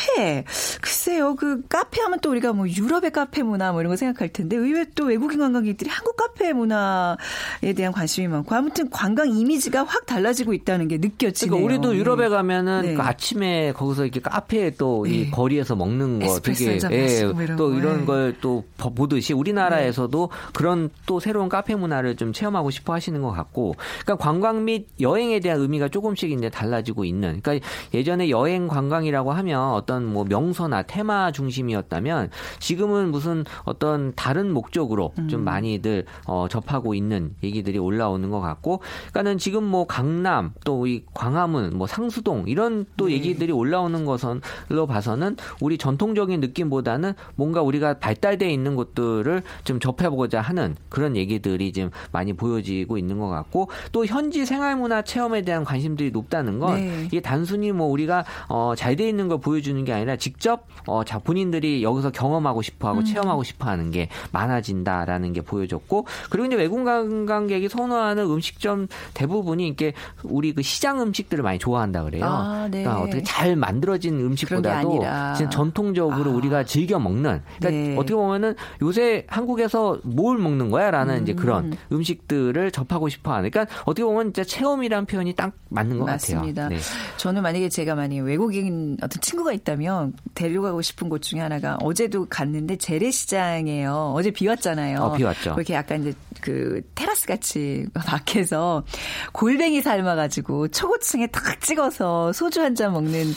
카페 0.00 0.44
글쎄요 0.80 1.34
그 1.36 1.62
카페 1.68 2.00
하면 2.00 2.20
또 2.20 2.30
우리가 2.30 2.52
뭐 2.52 2.68
유럽의 2.68 3.10
카페 3.12 3.42
문화 3.42 3.72
뭐 3.72 3.80
이런 3.80 3.90
거 3.90 3.96
생각할 3.96 4.30
텐데 4.30 4.56
의외 4.56 4.86
또 4.94 5.04
외국인 5.04 5.40
관광객들이 5.40 5.90
한국 5.90 6.16
카페 6.16 6.52
문화에 6.52 7.72
대한 7.76 7.92
관심이 7.92 8.26
많고 8.28 8.54
아무튼 8.54 8.90
관광 8.90 9.28
이미지가 9.28 9.84
확 9.84 10.06
달라지고 10.06 10.54
있다는 10.54 10.88
게 10.88 10.98
느껴지네요. 10.98 11.62
그러니까 11.62 11.88
우리도 11.88 11.96
유럽에 11.96 12.28
가면은 12.28 12.82
네. 12.82 12.94
그 12.94 13.02
아침에 13.02 13.72
거기서 13.72 14.04
이렇게 14.04 14.20
카페에 14.20 14.70
또이 14.72 15.24
네. 15.24 15.30
거리에서 15.30 15.76
먹는 15.76 16.20
거 16.20 16.40
되게 16.40 16.78
예, 16.90 17.24
뭐 17.26 17.42
이런 17.42 17.56
또 17.56 17.70
거, 17.70 17.76
이런 17.76 18.02
예. 18.02 18.04
걸또 18.04 18.64
보듯이 18.76 19.32
우리나라에서도 19.32 20.30
그런 20.52 20.90
또 21.06 21.20
새로운 21.20 21.48
카페 21.48 21.74
문화를 21.74 22.16
좀 22.16 22.32
체험하고 22.32 22.70
싶어 22.70 22.94
하시는 22.94 23.20
것 23.20 23.30
같고 23.30 23.74
그러니까 24.04 24.16
관광 24.16 24.64
및 24.64 24.88
여행에 25.00 25.40
대한 25.40 25.60
의미가 25.60 25.88
조금씩 25.88 26.30
이제 26.32 26.48
달라지고 26.48 27.04
있는 27.04 27.40
그러니까 27.42 27.66
예전에 27.92 28.30
여행 28.30 28.68
관광이라고 28.68 29.32
하면 29.32 29.70
어떤 29.72 29.89
뭐 29.98 30.24
명소나 30.24 30.82
테마 30.82 31.32
중심이었다면 31.32 32.30
지금은 32.58 33.10
무슨 33.10 33.44
어떤 33.64 34.12
다른 34.14 34.52
목적으로 34.52 35.12
음. 35.18 35.28
좀 35.28 35.44
많이들 35.44 36.04
어, 36.26 36.46
접하고 36.48 36.94
있는 36.94 37.34
얘기들이 37.42 37.78
올라오는 37.78 38.28
것 38.30 38.40
같고 38.40 38.80
그러니까는 39.12 39.38
지금 39.38 39.64
뭐 39.64 39.86
강남 39.86 40.52
또 40.64 40.80
이 40.86 41.02
광화문 41.14 41.76
뭐 41.76 41.86
상수동 41.86 42.44
이런 42.46 42.86
또 42.96 43.06
네. 43.06 43.14
얘기들이 43.14 43.52
올라오는 43.52 44.04
것으로 44.04 44.86
봐서는 44.88 45.36
우리 45.60 45.78
전통적인 45.78 46.40
느낌보다는 46.40 47.14
뭔가 47.36 47.62
우리가 47.62 47.98
발달돼 47.98 48.50
있는 48.50 48.76
곳들을 48.76 49.42
좀 49.64 49.80
접해보고자 49.80 50.40
하는 50.40 50.76
그런 50.88 51.16
얘기들이 51.16 51.72
지금 51.72 51.90
많이 52.12 52.32
보여지고 52.32 52.98
있는 52.98 53.18
것 53.18 53.28
같고 53.28 53.68
또 53.92 54.06
현지 54.06 54.46
생활 54.46 54.76
문화 54.76 55.02
체험에 55.02 55.42
대한 55.42 55.64
관심들이 55.64 56.10
높다는 56.10 56.58
건 56.58 56.76
네. 56.76 57.04
이게 57.06 57.20
단순히 57.20 57.72
뭐 57.72 57.86
우리가 57.88 58.24
어, 58.48 58.74
잘 58.76 58.90
돼 58.90 59.08
있는 59.08 59.28
걸 59.28 59.38
보여주는 59.38 59.79
게 59.84 59.92
아니라 59.92 60.16
직접 60.16 60.66
어, 60.86 61.04
자 61.04 61.18
본인들이 61.18 61.82
여기서 61.82 62.10
경험하고 62.10 62.62
싶어하고 62.62 63.04
체험하고 63.04 63.42
싶어하는 63.42 63.90
게 63.90 64.08
많아진다라는 64.32 65.32
게 65.32 65.40
보여졌고 65.40 66.06
그리고 66.30 66.46
이제 66.46 66.56
외국 66.56 66.84
관광객이 66.84 67.68
선호하는 67.68 68.24
음식점 68.24 68.88
대부분이 69.14 69.66
이렇게 69.66 69.92
우리 70.22 70.52
그 70.52 70.62
시장 70.62 71.00
음식들을 71.00 71.42
많이 71.42 71.58
좋아한다 71.58 72.04
그래요. 72.04 72.24
아, 72.24 72.68
네. 72.70 72.82
그러니까 72.82 73.02
어떻게 73.02 73.22
잘 73.22 73.56
만들어진 73.56 74.18
음식보다도. 74.18 74.90
진짜 75.36 75.48
전통적으로 75.50 76.30
아. 76.30 76.34
우리가 76.34 76.64
즐겨 76.64 76.98
먹는 76.98 77.42
그러니까 77.58 77.70
네. 77.70 77.96
어떻게 77.96 78.14
보면은 78.14 78.54
요새 78.82 79.24
한국에서 79.28 79.98
뭘 80.04 80.38
먹는 80.38 80.70
거야라는 80.70 81.18
음. 81.18 81.22
이제 81.22 81.34
그런 81.34 81.76
음식들을 81.92 82.70
접하고 82.70 83.08
싶어하는 83.08 83.50
그러니까 83.50 83.74
어떻게 83.82 84.04
보면 84.04 84.32
진짜 84.32 84.44
체험이란 84.44 85.06
표현이 85.06 85.34
딱 85.34 85.52
맞는 85.68 85.98
것 85.98 86.04
맞습니다. 86.04 86.62
같아요. 86.64 86.78
네. 86.78 86.84
저는 87.16 87.42
만약에 87.42 87.68
제가 87.68 87.94
만약에 87.94 88.20
외국인 88.20 88.96
어떤 89.02 89.20
친구가 89.20 89.52
있다 89.52 89.69
면 89.76 90.12
데려가고 90.34 90.82
싶은 90.82 91.08
곳 91.08 91.22
중에 91.22 91.40
하나가 91.40 91.76
어제도 91.82 92.26
갔는데 92.28 92.76
재래시장이에요. 92.76 94.12
어제 94.16 94.30
비 94.30 94.46
왔잖아요. 94.48 94.98
어, 95.00 95.16
비 95.16 95.24
왔죠. 95.24 95.54
그렇게 95.54 95.74
약간 95.74 96.00
이제 96.00 96.12
그 96.40 96.80
테라스 96.94 97.26
같이 97.26 97.86
밖에서 97.94 98.84
골뱅이 99.32 99.82
삶아가지고 99.82 100.68
초고층에 100.68 101.26
탁 101.28 101.60
찍어서 101.60 102.32
소주 102.32 102.60
한 102.62 102.74
잔 102.74 102.92
먹는 102.92 103.32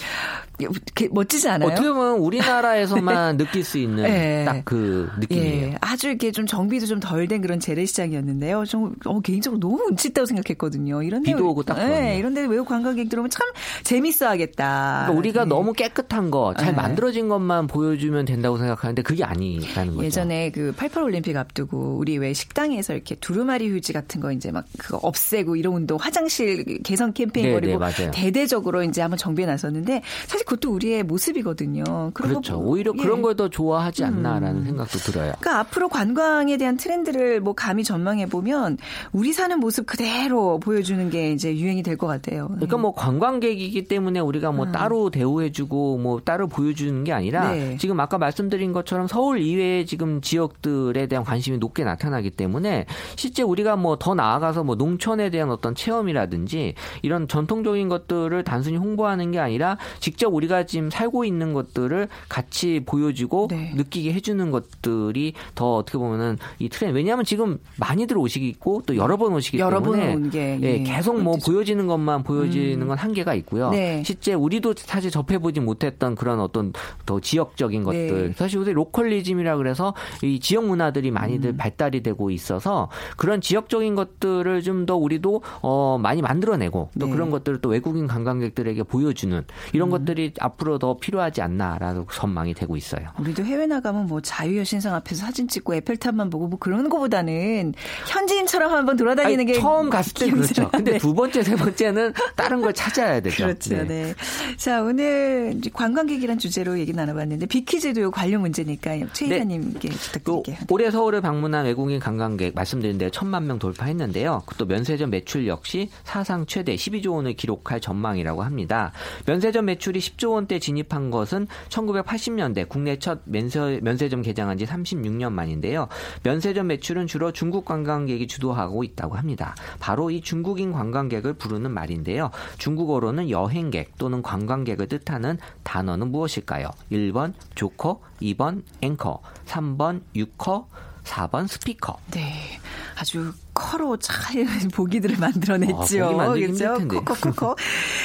이렇게 0.60 1.10
멋지지 1.12 1.50
않아요? 1.50 1.70
어떻게 1.72 1.90
보면 1.90 2.20
우리나라에서만 2.20 3.36
느낄 3.38 3.64
수 3.64 3.80
있는 3.80 4.04
네. 4.04 4.46
딱그 4.46 5.10
느낌이에요. 5.20 5.68
예, 5.72 5.78
아주 5.82 6.08
이렇게 6.08 6.32
좀 6.32 6.46
정비도 6.46 6.86
좀 6.86 7.00
덜 7.00 7.28
된 7.28 7.42
그런 7.42 7.60
재래시장이었는데요. 7.60 8.64
좀 8.66 8.96
어, 9.06 9.20
개인적으로 9.20 9.60
너무 9.60 9.84
운치 9.90 10.10
있다고 10.10 10.26
생각했거든요. 10.28 11.02
이런데 11.04 11.32
비도 11.32 11.50
오고 11.50 11.64
딱. 11.64 11.78
예, 11.80 12.18
이런데 12.18 12.42
외국 12.46 12.68
관광객들 12.68 13.18
오면 13.20 13.30
참 13.32 13.48
재밌어하겠다. 13.84 15.04
그러니까 15.06 15.20
우리가 15.20 15.44
네. 15.44 15.50
너무 15.50 15.74
깨끗한 15.74 16.23
거, 16.32 16.54
잘 16.58 16.68
네. 16.68 16.72
만들어진 16.74 17.28
것만 17.30 17.68
보여주면 17.68 18.26
된다고 18.26 18.58
생각하는데 18.58 19.02
그게 19.02 19.24
아니라는 19.24 19.96
거죠. 19.96 20.06
예전에 20.06 20.52
그 20.52 20.74
88 20.76 21.04
올림픽 21.04 21.36
앞두고 21.38 21.98
우리 21.98 22.18
왜 22.18 22.34
식당에서 22.34 22.94
이렇게 22.94 23.16
두루마리 23.16 23.70
휴지 23.70 23.94
같은 23.94 24.22
거 24.22 24.32
이제 24.32 24.52
막 24.52 24.66
그거 24.78 24.98
없애고 25.02 25.56
이런 25.56 25.74
운동 25.74 25.98
화장실 26.00 26.64
개선 26.84 27.14
캠페인 27.14 27.48
네, 27.48 27.54
벌이고 27.54 27.72
네, 27.74 27.78
맞아요. 27.78 28.12
대대적으로 28.14 28.84
이제 28.84 29.02
한번 29.02 29.18
정비해 29.18 29.46
나섰는데 29.46 30.02
사실 30.28 30.46
그것도 30.46 30.72
우리의 30.74 31.04
모습이거든요. 31.04 32.12
그렇죠. 32.14 32.54
거 32.54 32.60
보- 32.60 32.70
오히려 32.72 32.94
예. 32.98 33.02
그런 33.02 33.22
걸더 33.22 33.50
좋아하지 33.50 34.04
않나라는 34.04 34.64
생각도 34.66 34.98
들어요. 35.00 35.34
그러니까 35.40 35.60
앞으로 35.60 35.90
관광에 35.90 36.58
대한 36.58 36.78
트렌드를 36.78 37.40
뭐 37.42 37.54
감히 37.54 37.84
전망해 37.84 38.26
보면 38.28 38.78
우리 39.12 39.34
사는 39.34 39.60
모습 39.60 39.86
그대로 39.86 40.60
보여주는 40.60 41.10
게 41.10 41.32
이제 41.32 41.56
유행이 41.56 41.82
될 41.84 41.94
것 41.94 42.08
같아요. 42.08 42.48
그러니까 42.56 42.78
뭐 42.78 42.94
관광객이기 42.96 43.84
때문에 43.88 44.20
우리가 44.20 44.52
뭐 44.52 44.72
따로 44.72 45.10
대우해주고 45.12 46.00
뭐 46.00 46.13
따로 46.20 46.48
보여주는 46.48 47.04
게 47.04 47.14
아니라 47.14 47.52
네. 47.52 47.78
지금 47.78 48.00
아까 48.00 48.18
말씀드린 48.18 48.74
것처럼 48.74 49.08
서울 49.08 49.40
이외의 49.40 49.86
지금 49.88 50.22
지역들에 50.22 51.08
대한 51.08 51.26
관심이 51.26 51.58
높게 51.58 51.84
나타나기 51.84 52.30
때문에 52.30 52.86
실제 53.16 53.42
우리가 53.42 53.76
뭐 53.76 53.98
더 54.04 54.14
나아가서 54.16 54.66
뭐 54.66 54.76
농촌에 54.76 55.30
대한 55.30 55.50
어떤 55.50 55.76
체험이라든지 55.76 56.74
이런 57.04 57.30
전통적인 57.30 57.88
것들을 57.88 58.44
단순히 58.44 58.76
홍보하는 58.76 59.32
게 59.32 59.40
아니라 59.40 59.78
직접 60.02 60.34
우리가 60.34 60.66
지금 60.66 60.90
살고 60.90 61.24
있는 61.24 61.54
것들을 61.54 62.10
같이 62.28 62.82
보여주고 62.86 63.48
네. 63.50 63.72
느끼게 63.76 64.12
해주는 64.12 64.52
것들이 64.52 65.36
더 65.56 65.76
어떻게 65.76 65.98
보면은 65.98 66.38
이 66.60 66.68
트렌드 66.68 66.98
왜냐하면 66.98 67.24
지금 67.24 67.60
많이들 67.78 68.18
오시고 68.18 68.84
또 68.86 68.98
여러 68.98 69.16
번 69.16 69.32
오시기 69.36 69.58
여러 69.60 69.82
번 69.82 69.94
때문에 69.94 70.16
온 70.16 70.30
게, 70.30 70.60
예, 70.62 70.80
예, 70.80 70.84
계속 70.84 71.14
뭐 71.16 71.34
포인트죠. 71.34 71.52
보여지는 71.54 71.88
것만 71.88 72.24
보여지는 72.24 72.88
건 72.88 72.98
한계가 72.98 73.36
있고요. 73.36 73.70
네. 73.70 74.04
실제 74.06 74.34
우리도 74.34 74.74
사실 74.76 75.12
접해보지 75.12 75.62
못했던 75.62 76.03
그런 76.16 76.40
어떤 76.40 76.74
더 77.06 77.20
지역적인 77.20 77.84
것들 77.84 78.28
네. 78.28 78.34
사실 78.38 78.60
요새 78.60 78.74
로컬리즘이라 78.74 79.58
그래서 79.58 79.96
이 80.22 80.40
지역 80.40 80.66
문화들이 80.66 81.10
많이들 81.10 81.52
음. 81.52 81.58
발달이 81.58 82.04
되고 82.04 82.30
있어서 82.30 82.90
그런 83.18 83.42
지역적인 83.42 83.96
것들을 83.96 84.62
좀 84.62 84.84
더 84.86 84.96
우리도 84.96 85.42
어 85.62 85.98
많이 86.02 86.22
만들어내고 86.22 86.90
또 87.00 87.06
네. 87.06 87.12
그런 87.12 87.30
것들을 87.30 87.62
또 87.62 87.70
외국인 87.70 88.08
관광객들에게 88.08 88.84
보여주는 88.84 89.44
이런 89.74 89.88
음. 89.88 89.92
것들이 89.92 90.34
앞으로 90.40 90.80
더 90.80 90.98
필요하지 90.98 91.42
않나라는 91.42 92.06
전망이 92.12 92.54
되고 92.54 92.76
있어요. 92.76 93.10
우리도 93.20 93.44
해외 93.44 93.66
나가면 93.66 94.08
뭐 94.08 94.22
자유여 94.22 94.64
신상 94.64 94.96
앞에서 94.96 95.26
사진 95.26 95.48
찍고 95.48 95.76
에펠탑만 95.76 96.30
보고 96.30 96.48
뭐 96.48 96.60
그런 96.60 96.90
거보다는 96.90 97.74
현지인처럼 98.08 98.72
한번 98.72 98.98
돌아다니는 98.98 99.44
아니, 99.44 99.54
게 99.54 99.60
처음 99.60 99.90
갔을 99.90 100.14
때 100.14 100.30
그렇죠. 100.30 100.70
근데 100.72 100.94
네. 100.94 100.98
두 100.98 101.14
번째, 101.14 101.44
세 101.44 101.56
번째는 101.56 102.14
다른 102.36 102.62
걸 102.62 102.74
찾아야 102.74 103.20
되죠. 103.20 103.46
그렇죠. 103.46 103.76
네. 103.76 103.84
네. 103.84 104.14
자, 104.58 104.82
오늘 104.82 105.54
이제 105.58 105.70
관광객이란 105.94 106.40
주제로 106.40 106.80
얘기 106.80 106.92
나눠봤는데 106.92 107.46
비키즈도 107.46 108.10
관련 108.10 108.42
문제니까 108.42 108.98
최 109.14 109.28
네. 109.28 109.36
이사님께 109.36 109.90
또 109.90 109.96
부탁드릴게요. 110.42 110.66
올해 110.70 110.90
서울을 110.90 111.22
방문한 111.22 111.66
외국인 111.66 112.00
관광객 112.00 112.56
말씀드린 112.56 112.98
대로 112.98 113.12
천만 113.12 113.46
명 113.46 113.60
돌파했는데요. 113.60 114.44
또 114.58 114.66
면세점 114.66 115.12
매출 115.12 115.48
역시 115.48 115.90
사상 116.04 116.46
최대 116.48 116.76
12조 116.76 117.14
원을 117.14 117.34
기록할 117.34 117.80
전망이라고 117.80 118.42
합니다. 118.42 118.92
면세점 119.28 119.66
매출이 119.66 120.00
10조 120.00 120.32
원대 120.34 120.58
진입한 120.58 121.12
것은 121.12 121.48
1980년대 121.70 122.68
국내 122.68 122.98
첫 122.98 123.20
면세, 123.26 123.80
면세점 123.84 124.24
개장한 124.24 124.58
지 124.58 124.66
36년 124.66 125.32
만인데요. 125.32 125.88
면세점 126.24 126.68
매출은 126.68 127.06
주로 127.06 127.32
중국 127.32 127.66
관광객이 127.66 128.26
주도하고 128.28 128.84
있다고 128.84 129.16
합니다. 129.16 129.56
바로 129.80 130.10
이 130.10 130.22
중국인 130.22 130.72
관광객을 130.72 131.34
부르는 131.34 131.72
말인데요. 131.72 132.32
중국어로는 132.58 133.30
여행객 133.30 133.98
또는 133.98 134.24
관광객을 134.24 134.88
뜻하는 134.88 135.38
단어 135.64 135.83
는 135.84 136.12
무엇일까요? 136.12 136.70
1번 136.92 137.34
조커, 137.56 138.00
2번 138.22 138.64
앵커, 138.82 139.22
3번 139.46 140.02
유커, 140.16 140.68
4번 141.04 141.48
스피커. 141.48 141.98
네. 142.12 142.60
아주 142.98 143.34
커로 143.54 143.98
잘 143.98 144.46
보기들을 144.74 145.18
만들어냈죠. 145.18 146.20
아, 146.20 146.34
그렇죠? 146.34 146.88
커커커커. 146.88 147.56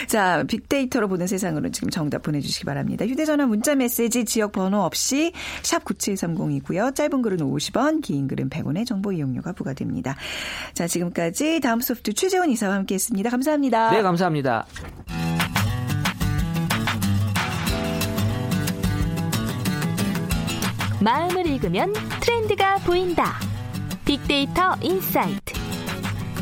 자, 0.06 0.42
빅데이터로 0.48 1.08
보는 1.08 1.26
세상으로 1.26 1.70
지금 1.70 1.90
정답 1.90 2.22
보내주시기 2.22 2.64
바랍니다. 2.64 3.06
휴대전화 3.06 3.46
문자 3.46 3.74
메시지 3.74 4.24
지역 4.24 4.52
번호 4.52 4.80
없이 4.80 5.32
샵 5.62 5.84
9730이고요. 5.84 6.94
짧은 6.94 7.22
글은 7.22 7.38
50원, 7.38 8.02
긴 8.02 8.28
글은 8.28 8.50
100원의 8.50 8.86
정보 8.86 9.12
이용료가 9.12 9.52
부과됩니다. 9.52 10.16
자, 10.74 10.86
지금까지 10.86 11.60
다음 11.60 11.80
소프트 11.80 12.12
최재원 12.14 12.50
이사와 12.50 12.74
함께했습니다. 12.74 13.30
감사합니다. 13.30 13.90
네, 13.90 14.02
감사합니다. 14.02 14.66
마음을 21.00 21.46
읽으면 21.46 21.92
트렌드가 22.20 22.78
보인다. 22.78 23.38
빅데이터 24.04 24.74
인사이트. 24.82 25.54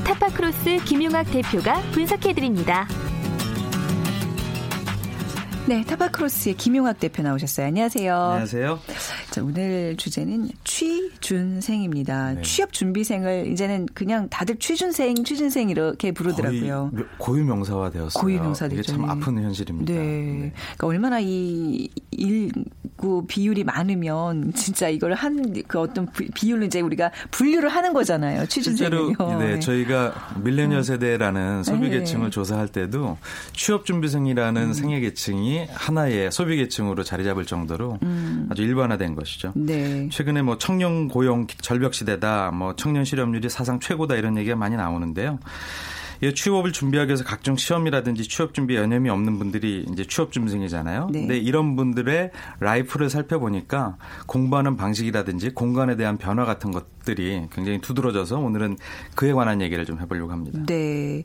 타파크로스 0.05 0.79
김용학 0.85 1.31
대표가 1.31 1.81
분석해드립니다. 1.93 2.87
네, 5.69 5.85
타파크로스의 5.85 6.57
김용학 6.57 7.01
대표 7.01 7.23
나오셨어요. 7.23 7.67
안녕하세요. 7.67 8.15
안녕하세요. 8.15 8.81
자, 9.31 9.43
오늘 9.43 9.97
주제는 9.97 10.49
취준생입니다. 10.77 12.35
네. 12.35 12.43
취업 12.43 12.73
준비생을 12.73 13.47
이제는 13.53 13.87
그냥 13.95 14.29
다들 14.29 14.57
취준생, 14.59 15.25
취준생 15.25 15.71
이렇게 15.71 16.13
부르더라고요. 16.13 16.91
고유 17.19 17.45
명사화 17.45 17.91
되었어요. 17.91 18.21
고유 18.23 18.41
명사 18.41 18.69
되죠. 18.69 18.81
이게 18.81 18.93
참 18.93 19.03
네. 19.03 19.09
아픈 19.11 19.43
현실입니다. 19.43 19.93
네. 19.93 20.53
그러니까 20.55 20.87
얼마나 20.87 21.19
이 21.21 21.89
일구 22.11 23.27
비율이 23.27 23.65
많으면 23.65 24.53
진짜 24.55 24.89
이걸 24.89 25.15
한 25.15 25.37
그 25.69 25.79
어떤 25.81 26.07
부- 26.07 26.25
비율로 26.35 26.65
이제 26.67 26.81
우리가 26.81 27.11
분류를 27.31 27.69
하는 27.69 27.93
거잖아요. 27.93 28.45
실제로 28.49 29.09
취준생을요. 29.09 29.39
네, 29.39 29.59
저희가 29.61 30.33
밀레니얼 30.43 30.83
세대라는 30.85 31.63
소비 31.63 31.89
네. 31.89 31.99
계층을 31.99 32.31
조사할 32.31 32.69
때도 32.69 33.17
취업 33.53 33.85
준비생이라는 33.87 34.75
생애 34.75 35.01
계층이 35.01 35.67
하나의 35.73 36.33
소비 36.33 36.57
계층으로 36.57 37.03
자리 37.05 37.25
잡을 37.25 37.45
정도로 37.47 37.99
아주 38.51 38.63
일반화된 38.63 39.15
것이죠. 39.15 39.53
네. 39.55 40.09
최근에 40.11 40.43
뭐 40.43 40.59
청년 40.67 41.07
고용 41.07 41.47
절벽 41.47 41.95
시대다, 41.95 42.51
뭐 42.51 42.75
청년 42.75 43.05
실업률이 43.05 43.49
사상 43.49 43.79
최고다 43.79 44.17
이런 44.17 44.37
얘기가 44.37 44.57
많이 44.57 44.75
나오는데요. 44.75 45.39
이 46.21 46.35
취업을 46.35 46.73
준비하기 46.73 47.11
위해서 47.11 47.23
각종 47.23 47.57
시험이라든지 47.57 48.25
취업 48.25 48.53
준비에 48.53 48.75
여념이 48.75 49.09
없는 49.09 49.39
분들이 49.39 49.87
이제 49.93 50.05
취업 50.05 50.33
준비생이잖아요. 50.33 51.11
네. 51.13 51.21
근데 51.21 51.39
이런 51.39 51.77
분들의 51.77 52.33
라이프를 52.59 53.11
살펴보니까 53.11 53.97
공부하는 54.27 54.77
방식이라든지 54.77 55.51
공간에 55.51 55.95
대한 55.95 56.19
변화 56.19 56.45
같은 56.45 56.73
것 56.73 56.96
들이 57.07 57.47
굉장히 57.53 57.81
두드러져서 57.81 58.39
오늘은 58.39 58.77
그에 59.15 59.33
관한 59.33 59.63
얘기를 59.63 59.87
좀 59.87 59.99
해보려고 60.01 60.33
합니다. 60.33 60.61
네. 60.67 61.25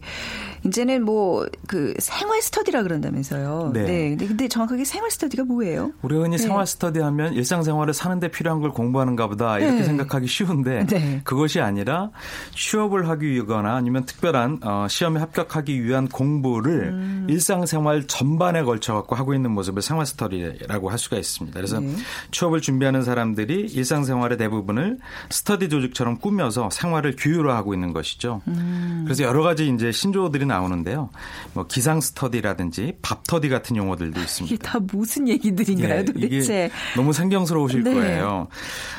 이제는 0.63 1.04
뭐 1.04 1.41
그 1.67 1.94
생활 2.00 2.41
스터디라 2.41 2.84
그런다면서요. 2.84 3.72
네. 3.74 4.10
근데, 4.10 4.28
근데 4.28 4.48
정확하게 4.48 4.84
생활 4.86 5.12
스터디가 5.12 5.44
뭐예요? 5.44 5.91
우리가 6.02 6.24
흔히 6.24 6.38
네. 6.38 6.44
생활 6.44 6.67
스터디 6.67 7.00
하면 7.00 7.34
일상생활을 7.34 7.94
사는데 7.94 8.30
필요한 8.30 8.62
걸 8.62 8.72
공부하는가 8.72 9.28
보다 9.28 9.58
이렇게 9.60 9.78
네. 9.78 9.84
생각하기 9.84 10.28
쉬운데 10.28 10.86
네. 10.88 11.22
그것이 11.24 11.60
아니라 11.60 12.12
취업을 12.56 13.08
하기 13.10 13.30
위하거나 13.30 13.76
아니면 13.76 14.06
특별한 14.06 14.60
어, 14.63 14.88
시험에 14.89 15.20
합격하기 15.20 15.84
위한 15.84 16.08
공부를 16.08 16.89
음. 16.89 17.28
일상생활 17.30 18.08
전반에 18.08 18.63
걸쳐 18.63 18.94
갖고 18.94 19.15
하고 19.15 19.34
있는 19.34 19.52
모습을 19.52 19.82
생활 19.82 20.06
스터디라고 20.06 20.89
할 20.89 20.98
수가 20.98 21.17
있습니다. 21.17 21.58
그래서 21.58 21.80
네. 21.80 21.96
취업을 22.32 22.62
준비하는 22.62 23.04
사람들이 23.04 23.67
일상생활의 23.72 24.38
대부분을 24.38 24.98
스터디 25.30 25.70
조직처럼 25.71 26.19
꾸며서 26.19 26.69
생활을 26.69 27.15
규율화하고 27.17 27.73
있는 27.73 27.93
것이죠. 27.93 28.41
음. 28.47 29.01
그래서 29.05 29.23
여러 29.23 29.41
가지 29.41 29.67
이제 29.67 29.91
신조어들이 29.91 30.45
나오는데요. 30.45 31.10
뭐 31.53 31.65
기상 31.65 31.99
스터디라든지 31.99 32.97
밥터디 33.01 33.49
같은 33.49 33.75
용어들도 33.75 34.19
있습니다. 34.19 34.53
이게 34.53 34.63
다 34.63 34.79
무슨 34.79 35.27
얘기들인가요, 35.27 35.99
예, 35.99 36.05
도대체? 36.05 36.69
너무 36.95 37.13
생경스러우실 37.13 37.84
네. 37.84 37.93
거예요. 37.93 38.47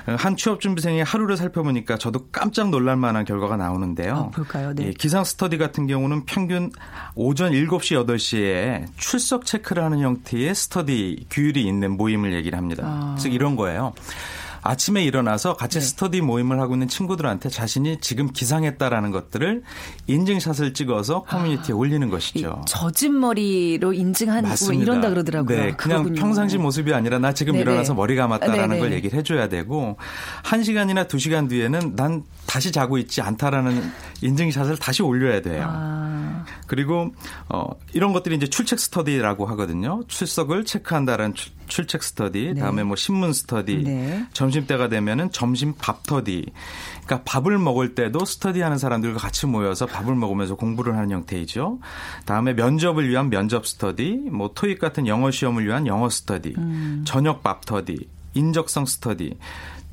한 0.07 0.37
취업 0.37 0.61
준비생의 0.61 1.05
하루를 1.05 1.37
살펴보니까 1.37 1.97
저도 1.99 2.27
깜짝 2.33 2.71
놀랄 2.71 2.97
만한 2.97 3.25
결과가 3.25 3.57
나오는데요. 3.57 4.15
아, 4.15 4.31
볼까요? 4.31 4.73
네. 4.75 4.89
예, 4.89 4.93
기상 4.93 5.23
스터디 5.25 5.59
같은 5.59 5.87
경우는 5.87 6.25
평균 6.25 6.73
오전 7.15 7.53
7시, 7.53 8.05
8시에 8.05 8.87
출석 8.97 9.47
체크를 9.47 9.85
하는 9.85 10.01
형태의 10.01 10.55
스터디 10.55 11.27
규율이 11.31 11.67
있는 11.67 11.97
모임을 11.97 12.33
얘기를 12.33 12.59
합니다. 12.59 12.83
아. 12.87 13.17
즉 13.19 13.33
이런 13.33 13.57
거예요. 13.57 13.93
아침에 14.63 15.03
일어나서 15.03 15.55
같이 15.57 15.81
네. 15.81 15.85
스터디 15.87 16.21
모임을 16.21 16.61
하고 16.61 16.75
있는 16.75 16.87
친구들한테 16.89 17.49
자신이 17.49 17.99
지금 18.01 18.33
기상했다라는 18.33 19.11
것들을 19.11 19.63
인증샷을 20.07 20.73
찍어서 20.73 21.23
커뮤니티에 21.25 21.75
올리는 21.75 22.07
이 22.07 22.11
것이죠. 22.11 22.63
젖은 22.69 23.19
머리로 23.19 23.93
인증한 23.93 24.43
뭐 24.43 24.51
맞습니다. 24.51 24.83
이런다 24.83 25.11
그러더라고요. 25.11 25.57
네, 25.57 25.73
그냥 25.73 26.05
그거군요. 26.05 26.21
평상시 26.21 26.59
모습이 26.59 26.95
아니라 26.95 27.19
나 27.19 27.33
지금 27.35 27.55
네네. 27.55 27.63
일어나서 27.63 27.95
머리 27.95 28.15
감았다라는 28.15 28.69
네네. 28.69 28.79
걸 28.81 28.93
얘기를 28.93 29.19
해줘야 29.19 29.49
되고 29.49 29.97
한 30.45 30.63
시간이나 30.63 31.05
두 31.09 31.19
시간 31.19 31.49
뒤에는 31.49 31.97
난 31.97 32.23
다시 32.47 32.71
자고 32.71 32.99
있지 32.99 33.21
않다라는 33.21 33.83
인증샷을 34.23 34.77
다시 34.79 35.03
올려야 35.03 35.43
돼요. 35.43 35.67
아, 35.69 36.45
그리고 36.69 37.13
어 37.49 37.67
이런 37.93 38.13
것들이 38.13 38.37
이제 38.37 38.47
출첵 38.47 38.79
스터디라고 38.79 39.47
하거든요. 39.47 40.03
출석을 40.07 40.65
체크한다라는 40.65 41.35
출- 41.35 41.53
출첵 41.67 42.03
스터디, 42.03 42.53
네. 42.55 42.61
다음에 42.61 42.83
뭐 42.83 42.97
신문 42.97 43.33
스터디, 43.33 43.83
네. 43.85 44.27
점심 44.33 44.67
때가 44.67 44.89
되면은 44.89 45.33
점심 45.33 45.75
밥 45.79 46.07
터디. 46.07 46.47
그러니까 47.05 47.23
밥을 47.25 47.59
먹을 47.59 47.95
때도 47.95 48.25
스터디하는 48.25 48.79
사람들과 48.79 49.19
같이 49.19 49.47
모여서 49.47 49.87
밥을 49.87 50.15
먹으면서 50.15 50.55
공부를 50.57 50.97
하는 50.97 51.11
형태이죠. 51.11 51.79
다음에 52.27 52.55
면접을 52.55 53.09
위한 53.09 53.31
면접 53.31 53.67
스터디, 53.67 54.29
뭐 54.31 54.53
토익 54.55 54.79
같은 54.79 55.07
영어 55.07 55.31
시험을 55.31 55.67
위한 55.67 55.87
영어 55.87 56.09
스터디, 56.09 56.55
음. 56.59 57.03
저녁 57.07 57.43
밥터디. 57.43 58.09
인적성 58.35 58.87
스터디, 58.87 59.37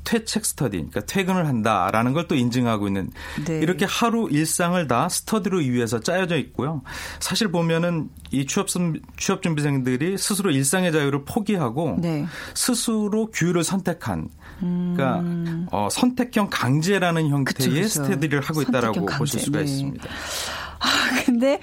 퇴첵 0.04 0.44
스터디, 0.46 0.76
그러니까 0.76 1.00
퇴근을 1.00 1.46
한다라는 1.46 2.12
걸 2.14 2.30
또 2.30 2.36
인증하고 2.36 2.86
있는 2.86 3.10
네. 3.44 3.58
이렇게 3.58 3.84
하루 3.84 4.28
일상을 4.30 4.86
다 4.86 5.08
스터디로 5.08 5.58
위해서 5.58 5.98
짜여져 5.98 6.36
있고요. 6.36 6.82
사실 7.18 7.48
보면은 7.50 8.08
이 8.30 8.46
취업 8.46 8.68
취업 9.16 9.42
준비생들이 9.42 10.16
스스로 10.16 10.52
일상의 10.52 10.92
자유를 10.92 11.24
포기하고 11.24 11.98
네. 12.00 12.24
스스로 12.54 13.26
규율을 13.32 13.64
선택한 13.64 14.28
그러니까 14.60 15.24
어, 15.72 15.88
선택형 15.90 16.50
강제라는 16.50 17.28
형태의 17.30 17.40
음. 17.40 17.44
그쵸, 17.44 17.70
그쵸. 17.70 17.88
스터디를 17.88 18.40
하고 18.40 18.62
있다라고 18.62 18.94
선택형 18.94 19.18
보실 19.18 19.38
강제, 19.40 19.44
수가 19.44 19.58
네. 19.58 19.64
있습니다. 19.64 20.08
아, 20.78 21.24
근데 21.24 21.60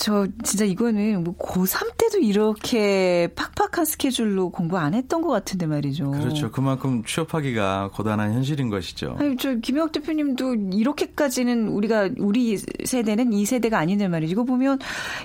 저 0.00 0.26
진짜 0.42 0.64
이거는 0.64 1.22
뭐 1.22 1.36
고3 1.36 1.94
때도 1.98 2.20
이렇게 2.20 3.28
팍팍한 3.34 3.84
스케줄로 3.84 4.48
공부 4.48 4.78
안 4.78 4.94
했던 4.94 5.20
것 5.20 5.28
같은데 5.28 5.66
말이죠. 5.66 6.12
그렇죠. 6.12 6.50
그만큼 6.50 7.04
취업하기가 7.04 7.90
고단한 7.92 8.32
현실인 8.32 8.70
것이죠. 8.70 9.16
아니, 9.18 9.36
저 9.36 9.56
김영학 9.56 9.92
대표님도 9.92 10.54
이렇게까지는 10.72 11.68
우리가 11.68 12.08
우리 12.16 12.56
세대는 12.56 13.34
이 13.34 13.44
세대가 13.44 13.78
아닌데 13.78 14.08
말이죠. 14.08 14.32
이거 14.32 14.44
보면 14.44 14.78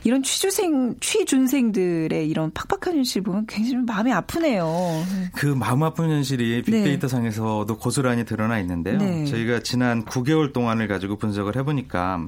이런 0.04 0.24
취준생 0.24 0.96
취준생들의 1.00 2.28
이런 2.28 2.52
팍팍한 2.52 2.98
현실 2.98 3.22
보면 3.22 3.46
굉장히 3.48 3.86
마음이 3.86 4.12
아프네요. 4.12 4.68
그 5.36 5.46
마음 5.46 5.84
아픈 5.84 6.10
현실이 6.10 6.64
빅데이터 6.64 7.08
상에서도 7.08 7.78
고스란히 7.78 8.26
드러나 8.26 8.60
있는데요. 8.60 8.98
네. 8.98 9.24
저희가 9.24 9.62
지난 9.62 10.04
9개월 10.04 10.52
동안을 10.52 10.90
가지고 10.90 11.16
분석을 11.16 11.56
해보니까 11.56 12.26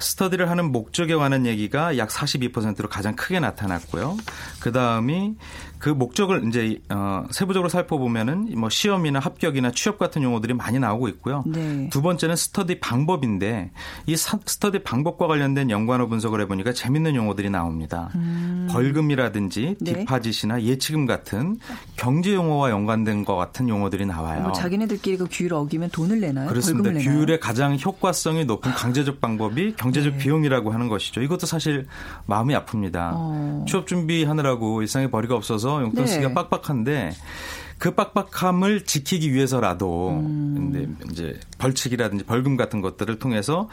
스터디를 0.00 0.50
하는 0.50 0.70
목적에 0.70 1.14
관한 1.14 1.46
얘기가 1.46 1.77
약 1.98 2.08
42%로 2.08 2.88
가장 2.88 3.14
크게 3.16 3.40
나타났고요. 3.40 4.16
그 4.60 4.72
다음이 4.72 5.36
그 5.78 5.88
목적을 5.90 6.46
이제 6.48 6.78
어, 6.90 7.24
세부적으로 7.30 7.68
살펴보면은 7.68 8.58
뭐 8.58 8.68
시험이나 8.68 9.18
합격이나 9.20 9.70
취업 9.72 9.98
같은 9.98 10.22
용어들이 10.22 10.54
많이 10.54 10.78
나오고 10.78 11.08
있고요. 11.08 11.44
네. 11.46 11.88
두 11.90 12.02
번째는 12.02 12.36
스터디 12.36 12.80
방법인데 12.80 13.70
이 14.06 14.16
사- 14.16 14.38
스터디 14.44 14.82
방법과 14.82 15.26
관련된 15.26 15.70
연관어 15.70 16.06
분석을 16.08 16.40
해보니까 16.42 16.72
재밌는 16.72 17.14
용어들이 17.14 17.50
나옵니다. 17.50 18.10
벌금이라든지 18.70 19.76
네. 19.80 19.92
디파짓이나 20.00 20.62
예치금 20.62 21.06
같은 21.06 21.58
경제 21.96 22.34
용어와 22.34 22.70
연관된 22.70 23.24
것 23.24 23.36
같은 23.36 23.68
용어들이 23.68 24.06
나와요. 24.06 24.42
뭐 24.42 24.52
자기네들끼리 24.52 25.16
그 25.16 25.26
규율을 25.30 25.56
어기면 25.56 25.90
돈을 25.90 26.20
내나요? 26.20 26.48
그렇습니다. 26.48 26.82
벌금을 26.84 27.02
내나요? 27.04 27.16
규율의 27.16 27.40
가장 27.40 27.76
효과성이 27.78 28.44
높은 28.44 28.72
강제적 28.72 29.20
방법이 29.20 29.74
경제적 29.76 30.12
네. 30.14 30.18
비용이라고 30.18 30.72
하는 30.72 30.88
것이죠. 30.88 31.22
이것도 31.22 31.46
사실 31.46 31.86
마음이 32.26 32.54
아픕니다. 32.54 33.10
어. 33.14 33.64
취업 33.68 33.86
준비하느라고 33.86 34.82
일상에 34.82 35.08
벌이가 35.10 35.34
없어서 35.34 35.67
용돈 35.76 36.04
네. 36.04 36.10
쓰기가 36.10 36.32
빡빡한데 36.32 37.12
그 37.78 37.92
빡빡함을 37.92 38.84
지키기 38.84 39.32
위해서라도 39.32 40.10
음. 40.10 40.96
이제 41.10 41.38
벌칙이라든지 41.58 42.24
벌금 42.24 42.56
같은 42.56 42.80
것들을 42.80 43.18
통해서 43.20 43.68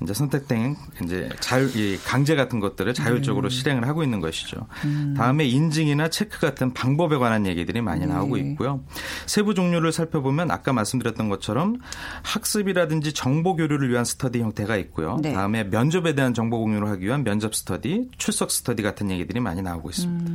이제 0.00 0.14
선택된 0.14 0.76
이제 1.02 1.28
자유 1.40 1.66
이 1.74 1.98
강제 2.04 2.36
같은 2.36 2.60
것들을 2.60 2.94
자율적으로 2.94 3.48
음. 3.48 3.50
실행을 3.50 3.88
하고 3.88 4.04
있는 4.04 4.20
것이죠. 4.20 4.68
다음에 5.16 5.44
인증이나 5.44 6.08
체크 6.08 6.38
같은 6.40 6.72
방법에 6.72 7.16
관한 7.16 7.46
얘기들이 7.46 7.82
많이 7.82 8.00
네. 8.00 8.06
나오고 8.06 8.36
있고요. 8.36 8.80
세부 9.26 9.54
종류를 9.54 9.92
살펴보면 9.92 10.50
아까 10.52 10.72
말씀드렸던 10.72 11.28
것처럼 11.28 11.78
학습이라든지 12.22 13.12
정보 13.12 13.56
교류를 13.56 13.90
위한 13.90 14.04
스터디 14.04 14.40
형태가 14.40 14.76
있고요. 14.76 15.18
네. 15.20 15.32
다음에 15.32 15.64
면접에 15.64 16.14
대한 16.14 16.32
정보 16.32 16.60
공유를 16.60 16.88
하기 16.90 17.06
위한 17.06 17.24
면접 17.24 17.56
스터디, 17.56 18.10
출석 18.18 18.52
스터디 18.52 18.84
같은 18.84 19.10
얘기들이 19.10 19.40
많이 19.40 19.62
나오고 19.62 19.90
있습니다. 19.90 20.32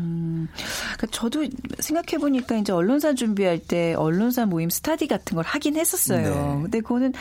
그러니까 0.98 1.08
저도 1.12 1.46
생각해 1.80 2.20
보니까 2.20 2.56
이제 2.56 2.72
언론사 2.72 3.14
준비할 3.14 3.60
때 3.60 3.94
언론사 3.94 4.46
모임 4.46 4.70
스타디 4.70 5.08
같은 5.08 5.36
걸 5.36 5.46
하긴 5.46 5.76
했었어요. 5.78 6.56
네. 6.56 6.62
근데 6.64 6.80
그거는 6.82 7.14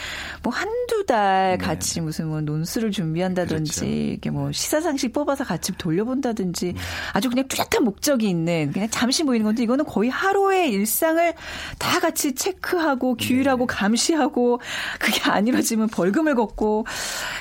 뭐 0.42 0.52
한두 0.52 1.06
달 1.06 1.58
네. 1.58 1.64
같이 1.64 2.00
무슨 2.00 2.28
뭐 2.28 2.40
논술을 2.40 2.90
준비한다든지 2.90 3.80
그렇죠. 3.80 3.94
이렇게 3.94 4.30
뭐 4.30 4.52
시사상식 4.52 5.12
뽑아서 5.12 5.44
같이 5.44 5.72
음. 5.72 5.74
돌려본다든지 5.78 6.74
아주 7.12 7.28
그냥 7.30 7.48
뚜렷한 7.48 7.84
목적이 7.84 8.28
있는 8.28 8.70
그냥 8.72 8.88
잠시 8.90 9.24
모이는 9.24 9.44
건데 9.44 9.62
이거는 9.62 9.84
거의 9.84 10.10
하루의 10.10 10.70
일상을 10.70 11.34
다 11.78 12.00
같이 12.00 12.34
체크하고 12.34 13.16
규율하고 13.16 13.66
네. 13.66 13.74
감시하고 13.74 14.60
그게 14.98 15.30
안 15.30 15.46
이루어지면 15.46 15.88
벌금을 15.88 16.34
걷고 16.34 16.86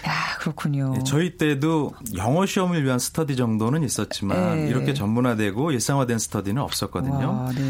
야 0.07 0.37
그렇군요. 0.39 0.93
네, 0.95 1.03
저희 1.05 1.37
때도 1.37 1.91
영어 2.17 2.45
시험을 2.45 2.83
위한 2.83 2.99
스터디 2.99 3.35
정도는 3.35 3.83
있었지만 3.83 4.65
네. 4.65 4.69
이렇게 4.69 4.93
전문화되고 4.93 5.70
일상화된 5.71 6.19
스터디는 6.19 6.61
없었거든요. 6.61 7.43
와, 7.45 7.51
네. 7.53 7.61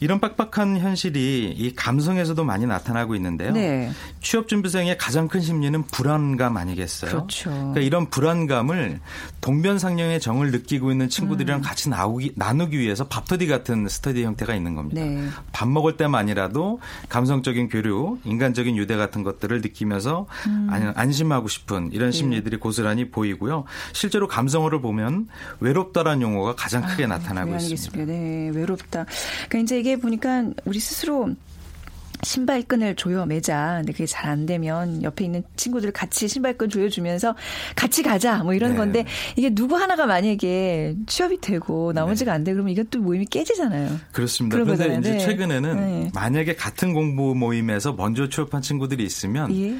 이런 0.00 0.20
빡빡한 0.20 0.78
현실이 0.78 1.54
이 1.56 1.74
감성에서도 1.74 2.42
많이 2.44 2.66
나타나고 2.66 3.14
있는데요. 3.16 3.52
네. 3.52 3.90
취업 4.20 4.48
준비생의 4.48 4.98
가장 4.98 5.28
큰 5.28 5.40
심리는 5.40 5.82
불안감 5.84 6.56
아니겠어요? 6.56 7.10
그렇죠. 7.10 7.50
그러니까 7.50 7.80
이런 7.80 8.08
불안감을 8.10 9.00
동변상령의 9.40 10.20
정을 10.20 10.50
느끼고 10.52 10.90
있는 10.92 11.08
친구들이랑 11.08 11.60
음. 11.60 11.62
같이 11.62 11.88
나오기, 11.88 12.32
나누기 12.36 12.78
위해서 12.78 13.04
밥터디 13.08 13.46
같은 13.46 13.88
스터디 13.88 14.22
형태가 14.24 14.54
있는 14.54 14.74
겁니다. 14.74 15.00
네. 15.02 15.26
밥 15.52 15.68
먹을 15.68 15.96
때만이라도 15.96 16.80
감성적인 17.08 17.68
교류, 17.68 18.18
인간적인 18.24 18.76
유대 18.76 18.96
같은 18.96 19.22
것들을 19.22 19.60
느끼면서 19.62 20.26
음. 20.46 20.68
안- 20.70 20.92
안심하고 20.96 21.48
싶은 21.48 21.88
네. 21.90 21.96
이런 21.96 22.12
심리들이 22.12 22.58
고스란히 22.58 23.10
보이고요. 23.10 23.64
실제로 23.92 24.28
감성어를 24.28 24.80
보면 24.80 25.28
외롭다라는 25.60 26.22
용어가 26.22 26.54
가장 26.54 26.82
크게 26.86 27.06
나타나고 27.06 27.41
네, 27.44 27.74
있습니다. 27.74 28.12
네, 28.12 28.50
외롭다. 28.54 29.06
그러니까 29.48 29.58
이제 29.58 29.78
이게 29.78 29.96
보니까 29.96 30.44
우리 30.64 30.78
스스로 30.80 31.30
신발끈을 32.24 32.94
조여 32.94 33.26
매자. 33.26 33.78
근데 33.78 33.92
그게 33.92 34.06
잘 34.06 34.22
안 34.32 34.46
되면 34.46 35.02
옆에 35.02 35.24
있는 35.24 35.42
친구들 35.56 35.90
같이 35.90 36.28
신발끈 36.28 36.70
조여주면서 36.70 37.34
같이 37.74 38.02
가자. 38.02 38.38
뭐 38.44 38.54
이런 38.54 38.70
네. 38.70 38.76
건데 38.76 39.04
이게 39.36 39.50
누구 39.50 39.76
하나가 39.76 40.06
만약에 40.06 40.94
취업이 41.06 41.40
되고 41.40 41.92
나머지가 41.92 42.32
안 42.32 42.44
돼. 42.44 42.52
그러면 42.52 42.72
이것도 42.72 43.00
모임이 43.00 43.26
깨지잖아요. 43.26 43.98
그렇습니다. 44.12 44.54
그런 44.54 44.66
그런데 44.66 44.84
거잖아요. 44.84 45.00
이제 45.00 45.10
네. 45.12 45.18
최근에는 45.18 45.76
네. 45.76 46.10
만약에 46.14 46.54
같은 46.54 46.94
공부 46.94 47.34
모임에서 47.34 47.92
먼저 47.92 48.28
취업한 48.28 48.62
친구들이 48.62 49.04
있으면 49.04 49.54
예. 49.54 49.76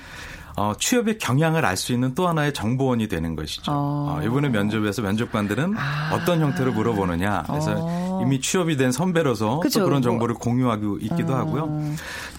어, 0.56 0.72
취업의 0.78 1.18
경향을 1.18 1.64
알 1.64 1.76
수 1.76 1.92
있는 1.92 2.14
또 2.14 2.28
하나의 2.28 2.52
정보원이 2.52 3.08
되는 3.08 3.34
것이죠. 3.34 3.72
어. 3.72 4.18
어, 4.18 4.22
이번에 4.24 4.48
면접에서 4.50 5.02
면접관들은 5.02 5.74
아. 5.76 6.10
어떤 6.14 6.40
형태로 6.40 6.72
물어보느냐. 6.72 7.44
그래서 7.48 7.74
어. 7.78 8.20
이미 8.22 8.40
취업이 8.40 8.76
된 8.76 8.92
선배로서 8.92 9.60
그쵸. 9.60 9.80
또 9.80 9.86
그런 9.86 10.00
뭐. 10.00 10.10
정보를 10.10 10.34
공유하고 10.36 10.98
있기도 10.98 11.32
어. 11.32 11.36
하고요. 11.36 11.80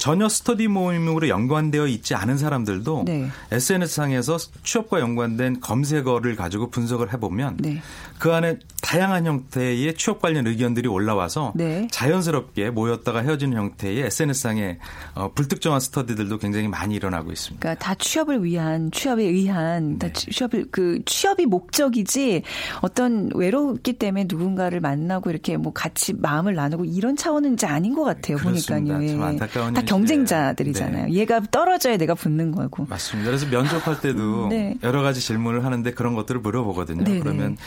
전혀 0.03 0.27
스터디 0.27 0.67
모임으로 0.67 1.29
연관되어 1.29 1.87
있지 1.87 2.13
않은 2.13 2.37
사람들도 2.37 3.03
네. 3.05 3.29
SNS상에서 3.53 4.37
취업과 4.61 4.99
연관된 4.99 5.61
검색어를 5.61 6.35
가지고 6.35 6.69
분석을 6.69 7.13
해보면 7.13 7.55
네. 7.61 7.81
그 8.19 8.33
안에 8.33 8.59
다양한 8.81 9.25
형태의 9.25 9.95
취업 9.95 10.21
관련 10.21 10.45
의견들이 10.45 10.89
올라와서 10.89 11.53
네. 11.55 11.87
자연스럽게 11.89 12.71
모였다가 12.71 13.19
헤어지는 13.19 13.57
형태의 13.57 14.01
SNS상의 14.07 14.79
어, 15.15 15.31
불특정한 15.33 15.79
스터디들도 15.79 16.37
굉장히 16.37 16.67
많이 16.67 16.95
일어나고 16.95 17.31
있습니다. 17.31 17.61
그러니까 17.61 17.85
다 17.85 17.95
취업을 17.95 18.43
위한 18.43 18.91
취업에 18.91 19.23
의한 19.23 19.99
다 19.99 20.07
네. 20.07 20.13
취업을 20.13 20.65
그 20.69 20.99
취업이 21.05 21.45
목적이지 21.45 22.43
어떤 22.81 23.29
외롭기 23.33 23.93
때문에 23.93 24.25
누군가를 24.27 24.81
만나고 24.81 25.29
이렇게 25.29 25.55
뭐 25.55 25.71
같이 25.71 26.11
마음을 26.11 26.55
나누고 26.55 26.83
이런 26.83 27.15
차원은 27.15 27.53
이제 27.53 27.67
아닌 27.67 27.95
것 27.95 28.03
같아요 28.03 28.35
그렇습니다. 28.35 28.95
보니까요. 28.97 29.03
예. 29.03 29.07
참 29.07 29.23
안타까운 29.23 29.73
다. 29.73 29.92
경쟁자들이잖아요. 29.97 31.05
네. 31.07 31.13
얘가 31.13 31.41
떨어져야 31.51 31.97
내가 31.97 32.15
붙는 32.15 32.51
거고. 32.51 32.85
맞습니다. 32.89 33.29
그래서 33.29 33.45
면접할 33.47 33.99
때도 34.01 34.47
네. 34.51 34.75
여러 34.83 35.01
가지 35.01 35.21
질문을 35.21 35.65
하는데 35.65 35.91
그런 35.91 36.15
것들을 36.15 36.41
물어보거든요. 36.41 37.03
네네. 37.03 37.19
그러면 37.19 37.57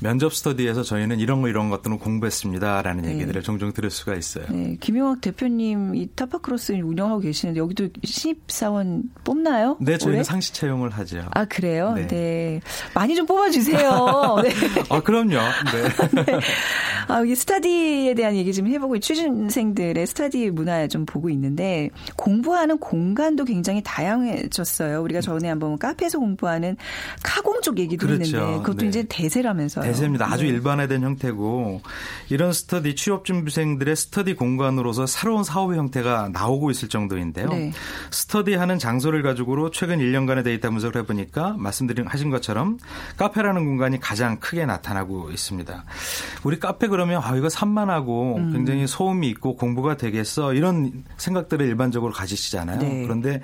면접 0.00 0.34
스터디에서 0.34 0.82
저희는 0.82 1.18
이런 1.20 1.42
거 1.42 1.48
이런 1.48 1.70
것들은 1.70 1.98
공부했습니다라는 1.98 3.02
네. 3.02 3.14
얘기들을 3.14 3.42
종종 3.42 3.72
들을 3.72 3.90
수가 3.90 4.14
있어요. 4.14 4.46
네, 4.50 4.76
김용학 4.80 5.20
대표님 5.20 5.94
이 5.94 6.08
타파크로스 6.14 6.72
운영하고 6.72 7.20
계시는데 7.20 7.60
여기도 7.60 7.88
신입사원 8.04 9.04
뽑나요? 9.24 9.76
네, 9.80 9.98
저희는 9.98 10.16
올해? 10.18 10.24
상시 10.24 10.52
채용을 10.52 10.90
하죠. 10.90 11.24
아 11.32 11.44
그래요? 11.44 11.92
네. 11.94 12.06
네. 12.06 12.60
많이 12.94 13.14
좀 13.14 13.26
뽑아주세요. 13.26 14.36
네. 14.42 14.50
아, 14.88 15.00
그럼요. 15.00 15.30
네. 15.36 16.38
아, 17.08 17.22
이 17.22 17.34
스타디에 17.34 18.14
대한 18.14 18.34
얘기 18.36 18.52
좀 18.52 18.66
해보고 18.66 18.98
취준생들의 18.98 20.06
스타디 20.06 20.50
문화 20.50 20.86
좀 20.88 21.06
보고 21.06 21.30
있는데 21.30 21.75
공부하는 22.16 22.78
공간도 22.78 23.44
굉장히 23.44 23.82
다양해졌어요. 23.82 25.02
우리가 25.02 25.20
전에 25.20 25.48
한번 25.48 25.78
카페에서 25.78 26.18
공부하는 26.18 26.76
카공 27.22 27.60
쪽 27.62 27.78
얘기도 27.78 28.06
그렇죠. 28.06 28.36
했는데 28.36 28.58
그것도 28.58 28.78
네. 28.78 28.86
이제 28.88 29.04
대세라면서요. 29.08 29.84
대세입니다. 29.84 30.30
아주 30.30 30.44
네. 30.44 30.50
일반화된 30.50 31.02
형태고 31.02 31.82
이런 32.30 32.52
스터디 32.52 32.94
취업 32.94 33.24
준비생들의 33.24 33.94
스터디 33.96 34.34
공간으로서 34.34 35.06
새로운 35.06 35.44
사업 35.44 35.74
형태가 35.74 36.30
나오고 36.32 36.70
있을 36.70 36.88
정도인데요. 36.88 37.48
네. 37.48 37.72
스터디하는 38.10 38.78
장소를 38.78 39.22
가지고로 39.22 39.70
최근 39.70 39.98
1년간의 39.98 40.44
데이터 40.44 40.70
분석을 40.70 41.02
해보니까 41.02 41.56
말씀드린 41.58 42.06
하신 42.06 42.30
것처럼 42.30 42.78
카페라는 43.16 43.64
공간이 43.64 44.00
가장 44.00 44.38
크게 44.38 44.66
나타나고 44.66 45.30
있습니다. 45.30 45.84
우리 46.44 46.58
카페 46.58 46.88
그러면 46.88 47.20
아, 47.22 47.36
이거 47.36 47.48
산만하고 47.48 48.36
음. 48.36 48.52
굉장히 48.52 48.86
소음이 48.86 49.28
있고 49.28 49.56
공부가 49.56 49.96
되겠어 49.96 50.54
이런 50.54 51.04
생각들을 51.16 51.65
일반적으로 51.66 52.12
가지시잖아요. 52.12 52.78
네. 52.78 53.02
그런데 53.02 53.40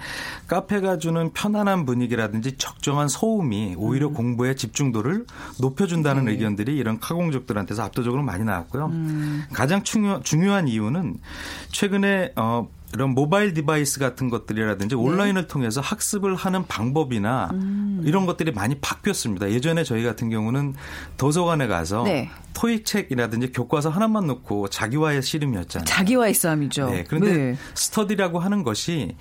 카페가 0.47 0.99
주는 0.99 1.33
편안한 1.33 1.85
분위기라든지 1.85 2.57
적정한 2.57 3.09
소음이 3.09 3.75
오히려 3.77 4.09
음. 4.09 4.15
공부의 4.15 4.57
집중도를 4.57 5.27
높여준다는 5.61 6.27
네. 6.27 6.33
의견들이 6.33 6.77
이런 6.77 6.99
카공족들한테서 7.01 7.83
압도적으로 7.83 8.23
많이 8.23 8.45
나왔고요. 8.45 8.87
음. 8.87 9.45
가장 9.53 9.83
중요, 9.83 10.21
중요한 10.23 10.69
이유는 10.69 11.19
최근에 11.71 12.33
어, 12.37 12.69
이런 12.95 13.11
모바일 13.11 13.55
디바이스 13.55 13.99
같은 13.99 14.29
것들이라든지 14.29 14.95
네. 14.95 15.01
온라인을 15.01 15.47
통해서 15.47 15.81
학습을 15.81 16.35
하는 16.35 16.67
방법이나 16.67 17.51
음. 17.53 18.03
이런 18.05 18.27
것들이 18.27 18.53
많이 18.53 18.75
바뀌었습니다. 18.81 19.51
예전에 19.51 19.83
저희 19.85 20.03
같은 20.03 20.29
경우는 20.29 20.75
도서관에 21.17 21.67
가서 21.67 22.03
네. 22.05 22.31
토익 22.55 22.85
책이라든지 22.85 23.53
교과서 23.53 23.89
하나만 23.89 24.27
놓고 24.27 24.69
자기와의 24.69 25.23
씨름이었잖아요. 25.23 25.85
자기와의 25.87 26.35
싸움이죠. 26.35 26.91
네. 26.91 27.05
그런데 27.09 27.33
네. 27.33 27.57
스터디라고 27.75 28.39
하는 28.39 28.63
것이 28.63 29.17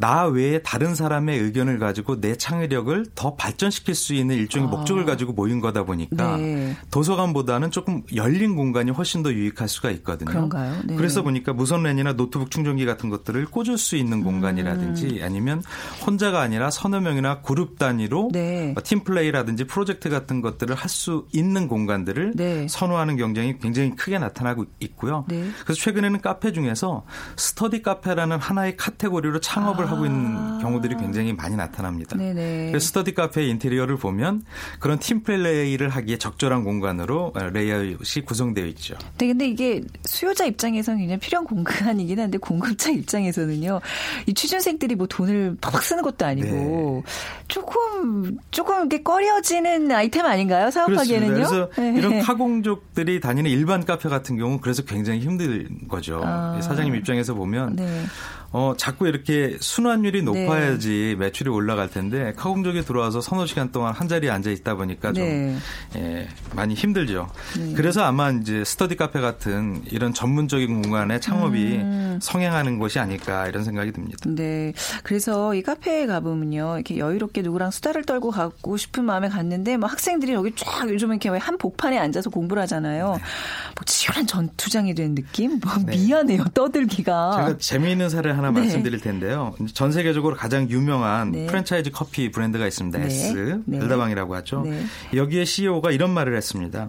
나 0.00 0.24
외에 0.26 0.60
다른 0.62 0.94
사람의 0.94 1.38
의견을 1.38 1.78
가지고 1.78 2.20
내 2.20 2.36
창의력을 2.36 3.06
더 3.14 3.34
발전시킬 3.36 3.94
수 3.94 4.14
있는 4.14 4.36
일종의 4.36 4.68
아. 4.68 4.70
목적을 4.70 5.04
가지고 5.04 5.32
모인 5.32 5.60
거다 5.60 5.84
보니까 5.84 6.36
네. 6.36 6.76
도서관보다는 6.90 7.70
조금 7.70 8.02
열린 8.14 8.56
공간이 8.56 8.90
훨씬 8.90 9.22
더 9.22 9.32
유익할 9.32 9.68
수가 9.68 9.90
있거든요. 9.92 10.30
그런가요? 10.30 10.76
네. 10.84 10.96
그래서 10.96 11.22
보니까 11.22 11.52
무선랜이나 11.52 12.14
노트북 12.14 12.50
충전기 12.50 12.86
같은 12.86 13.08
것들을 13.10 13.46
꽂을 13.46 13.78
수 13.78 13.96
있는 13.96 14.22
공간이라든지 14.22 15.20
음. 15.20 15.24
아니면 15.24 15.62
혼자가 16.06 16.40
아니라 16.40 16.70
서너 16.70 17.00
명이나 17.00 17.40
그룹 17.40 17.78
단위로 17.78 18.30
네. 18.32 18.74
어, 18.76 18.80
팀플레이라든지 18.82 19.64
프로젝트 19.64 20.10
같은 20.10 20.40
것들을 20.40 20.74
할 20.74 20.90
수 20.90 21.26
있는 21.32 21.68
공간들을 21.68 22.32
네. 22.34 22.66
선호하는 22.68 23.16
경쟁이 23.16 23.58
굉장히 23.58 23.94
크게 23.94 24.18
나타나고 24.18 24.66
있고요. 24.80 25.24
네. 25.28 25.48
그래서 25.64 25.80
최근에는 25.80 26.20
카페 26.20 26.52
중에서 26.52 27.04
스터디 27.36 27.82
카페라는 27.82 28.38
하나의 28.38 28.76
카테고리로 28.76 29.40
창업을 29.40 29.89
하고 29.90 30.06
있는 30.06 30.58
경우들이 30.60 30.96
굉장히 30.96 31.32
많이 31.32 31.56
나타납니다. 31.56 32.16
아. 32.16 32.18
네네. 32.18 32.68
그래서 32.68 32.86
스터디 32.86 33.14
카페 33.14 33.46
인테리어를 33.46 33.96
보면 33.96 34.42
그런 34.78 34.98
팀 34.98 35.22
플레이를 35.22 35.88
하기에 35.88 36.18
적절한 36.18 36.64
공간으로 36.64 37.32
레이아웃이 37.52 38.24
구성되어 38.24 38.66
있죠. 38.66 38.94
네, 39.18 39.28
근데 39.28 39.48
이게 39.48 39.82
수요자 40.04 40.44
입장에서는 40.46 40.98
굉장히 40.98 41.20
필요한 41.20 41.46
공간이긴 41.46 42.18
한데 42.20 42.38
공급자 42.38 42.90
입장에서는요. 42.92 43.80
이 44.26 44.34
취준생들이 44.34 44.94
뭐 44.94 45.06
돈을 45.06 45.56
팍팍 45.60 45.82
쓰는 45.82 46.02
것도 46.02 46.24
아니고 46.24 47.02
네. 47.04 47.12
조금 47.48 48.38
조금 48.50 48.76
이렇게 48.80 49.02
꺼려지는 49.02 49.90
아이템 49.90 50.26
아닌가요? 50.26 50.70
사업하기에는요. 50.70 51.32
그래서 51.32 51.70
네. 51.76 51.94
이런 51.96 52.20
카공족들이 52.22 53.20
다니는 53.20 53.50
일반 53.50 53.84
카페 53.84 54.08
같은 54.08 54.36
경우는 54.36 54.60
그래서 54.60 54.82
굉장히 54.82 55.20
힘든 55.20 55.88
거죠. 55.88 56.20
아. 56.24 56.60
사장님 56.60 56.94
입장에서 56.96 57.34
보면 57.34 57.76
네. 57.76 58.04
어, 58.52 58.74
자꾸 58.76 59.06
이렇게 59.06 59.56
순환율이 59.60 60.22
높아야지 60.22 61.16
매출이 61.18 61.50
올라갈 61.50 61.88
텐데 61.88 62.32
카공족이 62.36 62.82
들어와서 62.82 63.20
서너 63.20 63.46
시간 63.46 63.70
동안 63.70 63.92
한 63.94 64.08
자리에 64.08 64.28
앉아 64.30 64.50
있다 64.50 64.74
보니까 64.74 65.12
좀 65.12 65.24
네. 65.24 65.56
예, 65.96 66.28
많이 66.56 66.74
힘들죠. 66.74 67.28
그래서 67.76 68.02
아마 68.02 68.30
이제 68.30 68.64
스터디 68.64 68.96
카페 68.96 69.20
같은 69.20 69.82
이런 69.90 70.12
전문적인 70.12 70.82
공간의 70.82 71.20
창업이 71.20 71.76
음. 71.76 72.18
성행하는 72.20 72.78
것이 72.78 72.98
아닐까 72.98 73.46
이런 73.46 73.62
생각이 73.62 73.92
듭니다. 73.92 74.18
네. 74.26 74.72
그래서 75.04 75.54
이 75.54 75.62
카페에 75.62 76.06
가보면요. 76.06 76.74
이렇게 76.74 76.98
여유롭게 76.98 77.42
누구랑 77.42 77.70
수다를 77.70 78.04
떨고 78.04 78.30
가고 78.30 78.76
싶은 78.76 79.04
마음에 79.04 79.28
갔는데 79.28 79.76
뭐 79.76 79.88
학생들이 79.88 80.32
여기 80.32 80.52
쫙 80.56 80.88
요즘은 80.90 81.20
이렇게 81.22 81.28
한 81.38 81.56
복판에 81.56 81.98
앉아서 81.98 82.30
공부를 82.30 82.62
하잖아요. 82.62 83.06
뭐 83.06 83.84
치열한 83.86 84.26
전투장이 84.26 84.94
된 84.94 85.14
느낌? 85.14 85.60
뭐 85.60 85.72
네. 85.86 85.96
미안해요. 85.96 86.46
떠들기가. 86.54 87.32
제가 87.36 87.58
재미있는 87.58 88.08
사례 88.08 88.39
하나 88.40 88.50
네. 88.50 88.60
말씀드릴 88.60 89.00
텐데요. 89.00 89.54
전 89.74 89.92
세계적으로 89.92 90.34
가장 90.34 90.68
유명한 90.70 91.32
네. 91.32 91.46
프랜차이즈 91.46 91.90
커피 91.90 92.30
브랜드가 92.30 92.66
있습니다. 92.66 92.98
네. 92.98 93.04
S 93.06 93.62
네. 93.66 93.78
벨다방이라고 93.78 94.34
하죠. 94.36 94.62
네. 94.62 94.82
여기에 95.14 95.44
CEO가 95.44 95.90
이런 95.90 96.10
말을 96.10 96.36
했습니다. 96.36 96.88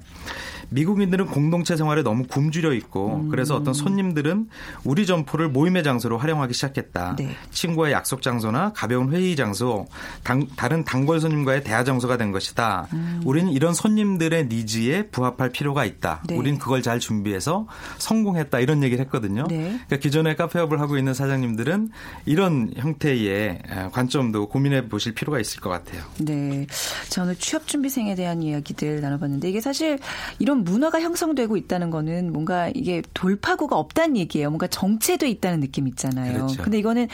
미국인들은 0.72 1.28
공동체 1.28 1.76
생활에 1.76 2.02
너무 2.02 2.24
굶주려 2.28 2.74
있고 2.74 3.18
음. 3.24 3.30
그래서 3.30 3.56
어떤 3.56 3.74
손님들은 3.74 4.48
우리 4.84 5.06
점포를 5.06 5.50
모임의 5.50 5.84
장소로 5.84 6.18
활용하기 6.18 6.54
시작했다. 6.54 7.18
네. 7.18 7.36
친구와의 7.52 7.94
약속 7.94 8.22
장소나 8.22 8.72
가벼운 8.74 9.12
회의 9.14 9.36
장소, 9.36 9.86
당- 10.24 10.48
다른 10.56 10.84
단골 10.86 11.20
손님과의 11.20 11.64
대화 11.64 11.84
장소가 11.84 12.18
된 12.18 12.32
것이다. 12.32 12.88
우리는 13.26 13.52
이런 13.52 13.74
손님들의 13.74 14.48
니즈에 14.48 15.08
부합할 15.08 15.50
필요가 15.50 15.84
있다. 15.86 16.22
음. 16.24 16.28
네. 16.28 16.36
우린 16.38 16.58
그걸 16.58 16.82
잘 16.82 17.00
준비해서 17.00 17.68
성공했다. 17.98 18.60
이런 18.60 18.82
얘기를 18.84 19.04
했거든요. 19.06 19.46
네. 19.50 19.58
그러니까 19.88 19.98
기존에 19.98 20.36
카페업을 20.36 20.80
하고 20.80 20.98
있는 20.98 21.14
사장님들은 21.14 21.90
이런 22.26 22.72
형태의 22.78 23.60
관점도 23.92 24.48
고민해 24.48 24.88
보실 24.88 25.14
필요가 25.14 25.40
있을 25.40 25.60
것 25.60 25.70
같아요. 25.70 26.02
네. 26.20 26.66
자, 27.10 27.24
오늘 27.24 27.36
취업 27.36 27.68
준비생에 27.68 28.16
대한 28.16 28.42
이야기들 28.42 29.02
나눠봤는데 29.02 29.50
이게 29.50 29.60
사실 29.60 30.00
이런 30.40 30.61
문화가 30.64 31.02
형성되고 31.02 31.58
있다는 31.58 31.90
거는 31.90 32.32
뭔가 32.32 32.70
이게 32.74 33.02
돌파구가 33.14 33.78
없다는 33.78 34.18
얘기예요. 34.18 34.50
뭔가 34.50 34.68
정체돼 34.68 35.30
있다는 35.30 35.60
느낌 35.60 35.88
있잖아요. 35.88 36.34
그렇죠. 36.34 36.64
근데 36.64 36.80
이거는 36.80 37.08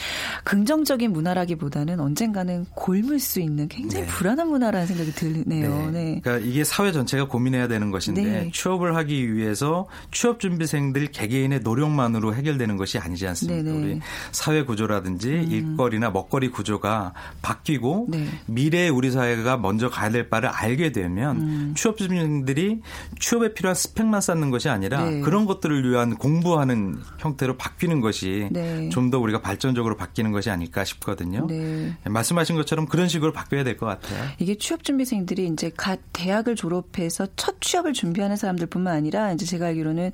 긍정적인 0.44 1.12
문화라기보다는 1.12 2.00
언젠가는 2.00 2.66
골물 2.76 3.20
수 3.20 3.40
있는 3.40 3.68
굉장히 3.68 4.06
네. 4.06 4.12
불안한 4.12 4.50
문화라는 4.50 4.88
생각이 4.88 5.12
드네요. 5.14 5.92
네. 5.92 6.20
그러니까 6.24 6.46
이게 6.48 6.64
사회 6.64 6.92
전체가 6.92 7.28
고민해야 7.28 7.68
되는 7.68 7.92
것인데 7.92 8.24
네. 8.24 8.52
취업을 8.54 8.96
하기 8.96 9.34
위해서 9.34 9.88
취업 10.12 10.40
준비생들 10.40 11.08
개개인의 11.08 11.62
노력만으로 11.62 12.36
해결되는 12.36 12.78
것이 12.78 12.98
아니지 12.98 13.28
않습니까? 13.28 13.64
네네. 13.64 13.78
음. 13.78 13.84
우리 13.84 14.00
사회 14.32 14.64
구조라든지 14.64 15.30
일거리나 15.50 16.10
먹거리 16.10 16.50
구조가 16.50 17.14
바뀌고 17.42 18.08
네. 18.10 18.28
미래의 18.48 18.90
우리 18.90 19.12
사회가 19.12 19.58
먼저 19.58 19.90
가야 19.90 20.10
될 20.10 20.30
바를 20.30 20.50
알게 20.50 20.92
되면 20.92 21.38
음. 21.38 21.74
취업 21.76 21.98
준비생들이 21.98 22.82
취업 23.20 23.37
에 23.46 23.54
필요한 23.54 23.76
스펙만 23.76 24.22
쌓는 24.22 24.50
것이 24.50 24.70
아니라 24.70 25.06
네. 25.10 25.22
그런 25.22 25.46
것들을 25.46 25.90
위한 25.90 26.16
공부하는 26.16 27.00
형태로 27.20 27.58
바뀌는 27.58 28.02
것이 28.02 28.48
네. 28.52 28.90
좀더 28.90 29.20
우리가 29.20 29.42
발전적으로 29.42 29.96
바뀌는 29.96 30.32
것이 30.32 30.50
아닐까 30.50 30.84
싶거든요. 30.84 31.46
네. 31.48 31.94
말씀하신 32.06 32.56
것처럼 32.56 32.88
그런 32.88 33.08
식으로 33.08 33.32
바뀌어야 33.34 33.64
될 33.64 33.78
것 33.78 33.86
같아요. 33.86 34.24
이게 34.40 34.56
취업 34.58 34.84
준비생들이 34.84 35.48
이제 35.48 35.72
갓 35.78 36.00
대학을 36.14 36.56
졸업해서 36.56 37.28
첫 37.36 37.62
취업을 37.62 37.94
준비하는 37.94 38.36
사람들뿐만 38.38 38.94
아니라 38.96 39.32
이제 39.34 39.46
제가 39.46 39.68
알기로는 39.68 40.12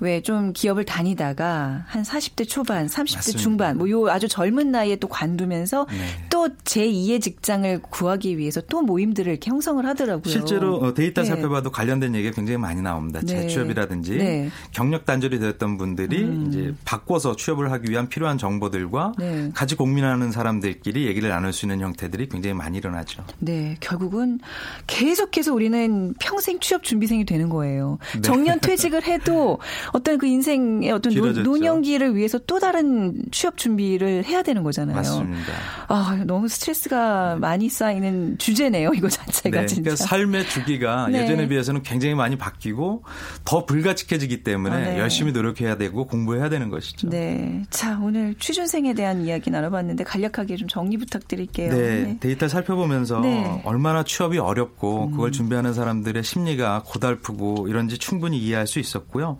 왜 0.00 0.20
좀 0.24 0.52
기업을 0.52 0.84
다니다가 0.84 1.84
한 1.86 2.02
40대 2.02 2.48
초반, 2.48 2.86
30대 2.86 3.14
맞습니다. 3.16 3.38
중반 3.42 3.78
뭐 3.78 3.88
요 3.90 4.08
아주 4.08 4.26
젊은 4.28 4.70
나이에 4.72 4.96
또 4.96 5.06
관두면서 5.08 5.86
네. 5.90 6.23
또 6.34 6.48
제2의 6.48 7.22
직장을 7.22 7.80
구하기 7.82 8.38
위해서 8.38 8.60
또 8.62 8.82
모임들을 8.82 9.30
이렇게 9.30 9.52
형성을 9.52 9.86
하더라고요. 9.86 10.28
실제로 10.28 10.78
어, 10.78 10.92
데이터 10.92 11.22
네. 11.22 11.28
살펴봐도 11.28 11.70
관련된 11.70 12.12
얘기가 12.16 12.34
굉장히 12.34 12.58
많이 12.58 12.82
나옵니다. 12.82 13.20
네. 13.20 13.42
재취업이라든지 13.42 14.16
네. 14.16 14.44
음. 14.46 14.50
경력 14.72 15.06
단절이 15.06 15.38
되었던 15.38 15.78
분들이 15.78 16.28
이제 16.48 16.74
바꿔서 16.84 17.36
취업을 17.36 17.70
하기 17.70 17.88
위한 17.88 18.08
필요한 18.08 18.36
정보들과 18.36 19.12
네. 19.16 19.52
같이 19.54 19.76
고민하는 19.76 20.32
사람들끼리 20.32 21.06
얘기를 21.06 21.28
나눌 21.28 21.52
수 21.52 21.66
있는 21.66 21.78
형태들이 21.78 22.28
굉장히 22.28 22.54
많이 22.54 22.78
일어나죠. 22.78 23.22
네, 23.38 23.76
결국은 23.78 24.40
계속해서 24.88 25.54
우리는 25.54 26.14
평생 26.18 26.58
취업 26.58 26.82
준비생이 26.82 27.26
되는 27.26 27.48
거예요. 27.48 27.98
네. 28.12 28.22
정년 28.22 28.58
퇴직을 28.58 29.04
해도 29.04 29.60
어떤 29.92 30.18
그 30.18 30.26
인생의 30.26 30.90
어떤 30.90 31.14
노, 31.14 31.20
길어졌죠. 31.20 31.48
노년기를 31.48 32.16
위해서 32.16 32.40
또 32.44 32.58
다른 32.58 33.22
취업 33.30 33.56
준비를 33.56 34.24
해야 34.24 34.42
되는 34.42 34.64
거잖아요. 34.64 34.96
맞습니다. 34.96 35.52
아, 35.86 36.23
너무 36.24 36.48
스트레스가 36.48 37.36
많이 37.36 37.68
쌓이는 37.68 38.38
주제네요, 38.38 38.92
이거 38.94 39.08
자체가 39.08 39.60
네, 39.60 39.66
진짜. 39.66 39.82
그러니까 39.82 40.04
삶의 40.04 40.48
주기가 40.48 41.08
네. 41.10 41.22
예전에 41.22 41.48
비해서는 41.48 41.82
굉장히 41.82 42.14
많이 42.14 42.36
바뀌고 42.36 43.04
더 43.44 43.66
불가직해지기 43.66 44.42
때문에 44.42 44.74
아, 44.74 44.78
네. 44.78 44.98
열심히 44.98 45.32
노력해야 45.32 45.76
되고 45.76 46.06
공부해야 46.06 46.48
되는 46.48 46.70
것이죠. 46.70 47.08
네. 47.08 47.62
자, 47.70 47.98
오늘 48.02 48.34
취준생에 48.38 48.94
대한 48.94 49.24
이야기 49.24 49.50
나눠봤는데 49.50 50.04
간략하게 50.04 50.56
좀 50.56 50.68
정리 50.68 50.96
부탁드릴게요. 50.96 51.72
네, 51.72 52.16
데이터 52.20 52.48
살펴보면서 52.48 53.20
네. 53.20 53.44
음. 53.46 53.60
얼마나 53.64 54.02
취업이 54.02 54.38
어렵고 54.38 55.10
그걸 55.10 55.32
준비하는 55.32 55.74
사람들의 55.74 56.22
심리가 56.22 56.82
고달프고 56.84 57.68
이런지 57.68 57.98
충분히 57.98 58.38
이해할 58.38 58.66
수 58.66 58.78
있었고요. 58.78 59.38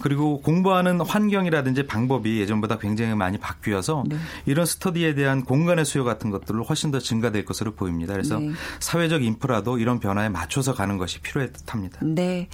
그리고 0.00 0.40
공부하는 0.40 1.00
환경이라든지 1.00 1.86
방법이 1.86 2.40
예전보다 2.40 2.78
굉장히 2.78 3.14
많이 3.14 3.38
바뀌어서 3.38 4.04
네. 4.06 4.16
이런 4.46 4.66
스터디에 4.66 5.14
대한 5.14 5.44
공간의 5.44 5.84
수요 5.84 6.04
같은 6.04 6.23
것들로 6.30 6.64
훨씬 6.64 6.90
더 6.90 6.98
증가될 6.98 7.44
것으로 7.44 7.74
보입니다. 7.74 8.12
그래서 8.12 8.38
네. 8.38 8.50
사회적 8.80 9.22
인프라도 9.22 9.78
이런 9.78 10.00
변화에 10.00 10.28
맞춰서 10.28 10.74
가는 10.74 10.98
것이 10.98 11.20
필요해 11.20 11.52
듯합니다. 11.52 12.00
네. 12.02 12.48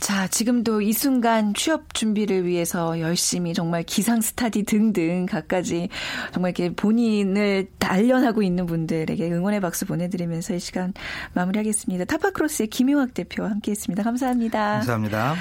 자, 0.00 0.28
지금도 0.28 0.80
이 0.80 0.92
순간 0.92 1.54
취업 1.54 1.94
준비를 1.94 2.46
위해서 2.46 3.00
열심히 3.00 3.54
정말 3.54 3.82
기상 3.82 4.20
스타디 4.20 4.64
등등 4.64 5.26
갖가지 5.26 5.88
정말 6.32 6.50
이렇게 6.50 6.74
본인을 6.74 7.68
단련하고 7.78 8.42
있는 8.42 8.66
분들에게 8.66 9.30
응원의 9.30 9.60
박수 9.60 9.86
보내드리면서 9.86 10.54
이 10.54 10.60
시간 10.60 10.92
마무리하겠습니다. 11.34 12.04
타파크로스의 12.04 12.68
김용학 12.68 13.14
대표와 13.14 13.50
함께 13.50 13.70
했습니다. 13.70 14.02
감사합니다. 14.02 14.74
감사합니다. 14.74 15.34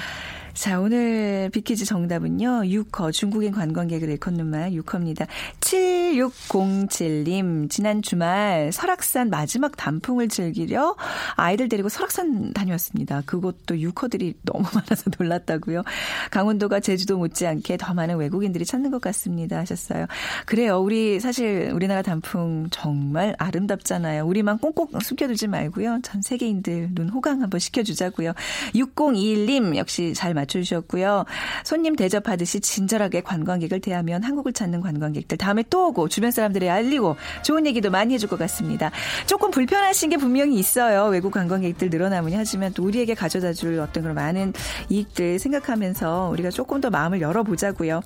자, 0.53 0.79
오늘 0.79 1.49
비키즈 1.51 1.83
정답은요. 1.83 2.61
6커 2.65 3.11
중국인 3.11 3.51
관광객을 3.51 4.07
일컫는 4.07 4.45
말 4.45 4.69
6커입니다. 4.71 5.25
7607님 5.59 7.71
지난 7.71 8.03
주말 8.03 8.71
설악산 8.71 9.31
마지막 9.31 9.75
단풍을 9.75 10.29
즐기려 10.29 10.95
아이들 11.35 11.69
데리고 11.69 11.89
설악산 11.89 12.53
다녀왔습니다. 12.53 13.23
그곳도 13.25 13.73
6커들이 13.75 14.35
너무 14.43 14.63
많아서 14.75 15.09
놀랐다고요. 15.17 15.81
강원도가 16.29 16.81
제주도 16.81 17.17
못지않게 17.17 17.77
더 17.77 17.95
많은 17.95 18.17
외국인들이 18.17 18.63
찾는 18.63 18.91
것 18.91 19.01
같습니다 19.01 19.57
하셨어요. 19.57 20.05
그래요. 20.45 20.79
우리 20.79 21.19
사실 21.19 21.71
우리나라 21.73 22.03
단풍 22.03 22.67
정말 22.69 23.35
아름답잖아요. 23.39 24.23
우리만 24.23 24.59
꽁꽁 24.59 24.99
숨겨두지 24.99 25.47
말고요. 25.47 26.01
전 26.03 26.21
세계인들 26.21 26.89
눈 26.93 27.09
호강 27.09 27.41
한번 27.41 27.59
시켜주자고요. 27.59 28.33
6021님 28.75 29.77
역시 29.77 30.13
잘 30.13 30.35
맞 30.35 30.42
춰주셨고요. 30.45 31.25
손님 31.63 31.95
대접하듯이 31.95 32.59
친절하게 32.59 33.21
관광객을 33.21 33.79
대하면 33.79 34.23
한국을 34.23 34.53
찾는 34.53 34.81
관광객들 34.81 35.37
다음에 35.37 35.63
또 35.69 35.87
오고 35.87 36.09
주변 36.09 36.31
사람들이 36.31 36.69
알리고 36.69 37.15
좋은 37.43 37.65
얘기도 37.65 37.89
많이 37.89 38.13
해줄 38.13 38.29
것 38.29 38.37
같습니다. 38.39 38.91
조금 39.25 39.51
불편하신 39.51 40.09
게 40.09 40.17
분명히 40.17 40.57
있어요. 40.57 41.05
외국 41.05 41.31
관광객들 41.31 41.89
늘어나면 41.89 42.33
하지만 42.35 42.73
또 42.73 42.83
우리에게 42.83 43.13
가져다 43.13 43.53
줄 43.53 43.79
어떤 43.79 44.03
그런 44.03 44.15
많은 44.15 44.53
이익들 44.89 45.39
생각하면서 45.39 46.29
우리가 46.31 46.49
조금 46.49 46.81
더 46.81 46.89
마음을 46.89 47.21
열어보자고요. 47.21 48.01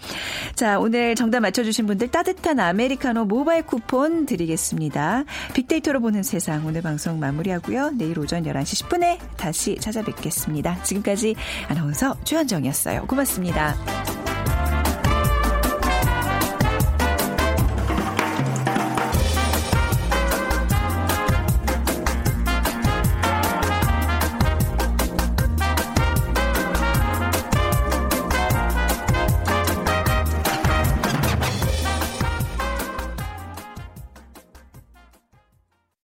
자, 0.55 0.79
오늘 0.79 1.15
정답 1.15 1.41
맞춰주신 1.41 1.87
분들 1.87 2.09
따뜻한 2.09 2.59
아메리카노 2.59 3.25
모바일 3.25 3.63
쿠폰 3.63 4.25
드리겠습니다. 4.25 5.25
빅데이터로 5.53 5.99
보는 5.99 6.23
세상 6.23 6.65
오늘 6.65 6.81
방송 6.81 7.19
마무리하고요. 7.19 7.91
내일 7.91 8.19
오전 8.19 8.43
11시 8.43 8.87
10분에 8.87 9.17
다시 9.37 9.75
찾아뵙겠습니다. 9.77 10.83
지금까지 10.83 11.35
아나운서 11.67 12.15
최현정이었어요. 12.27 13.07
고맙습니다. 13.07 13.75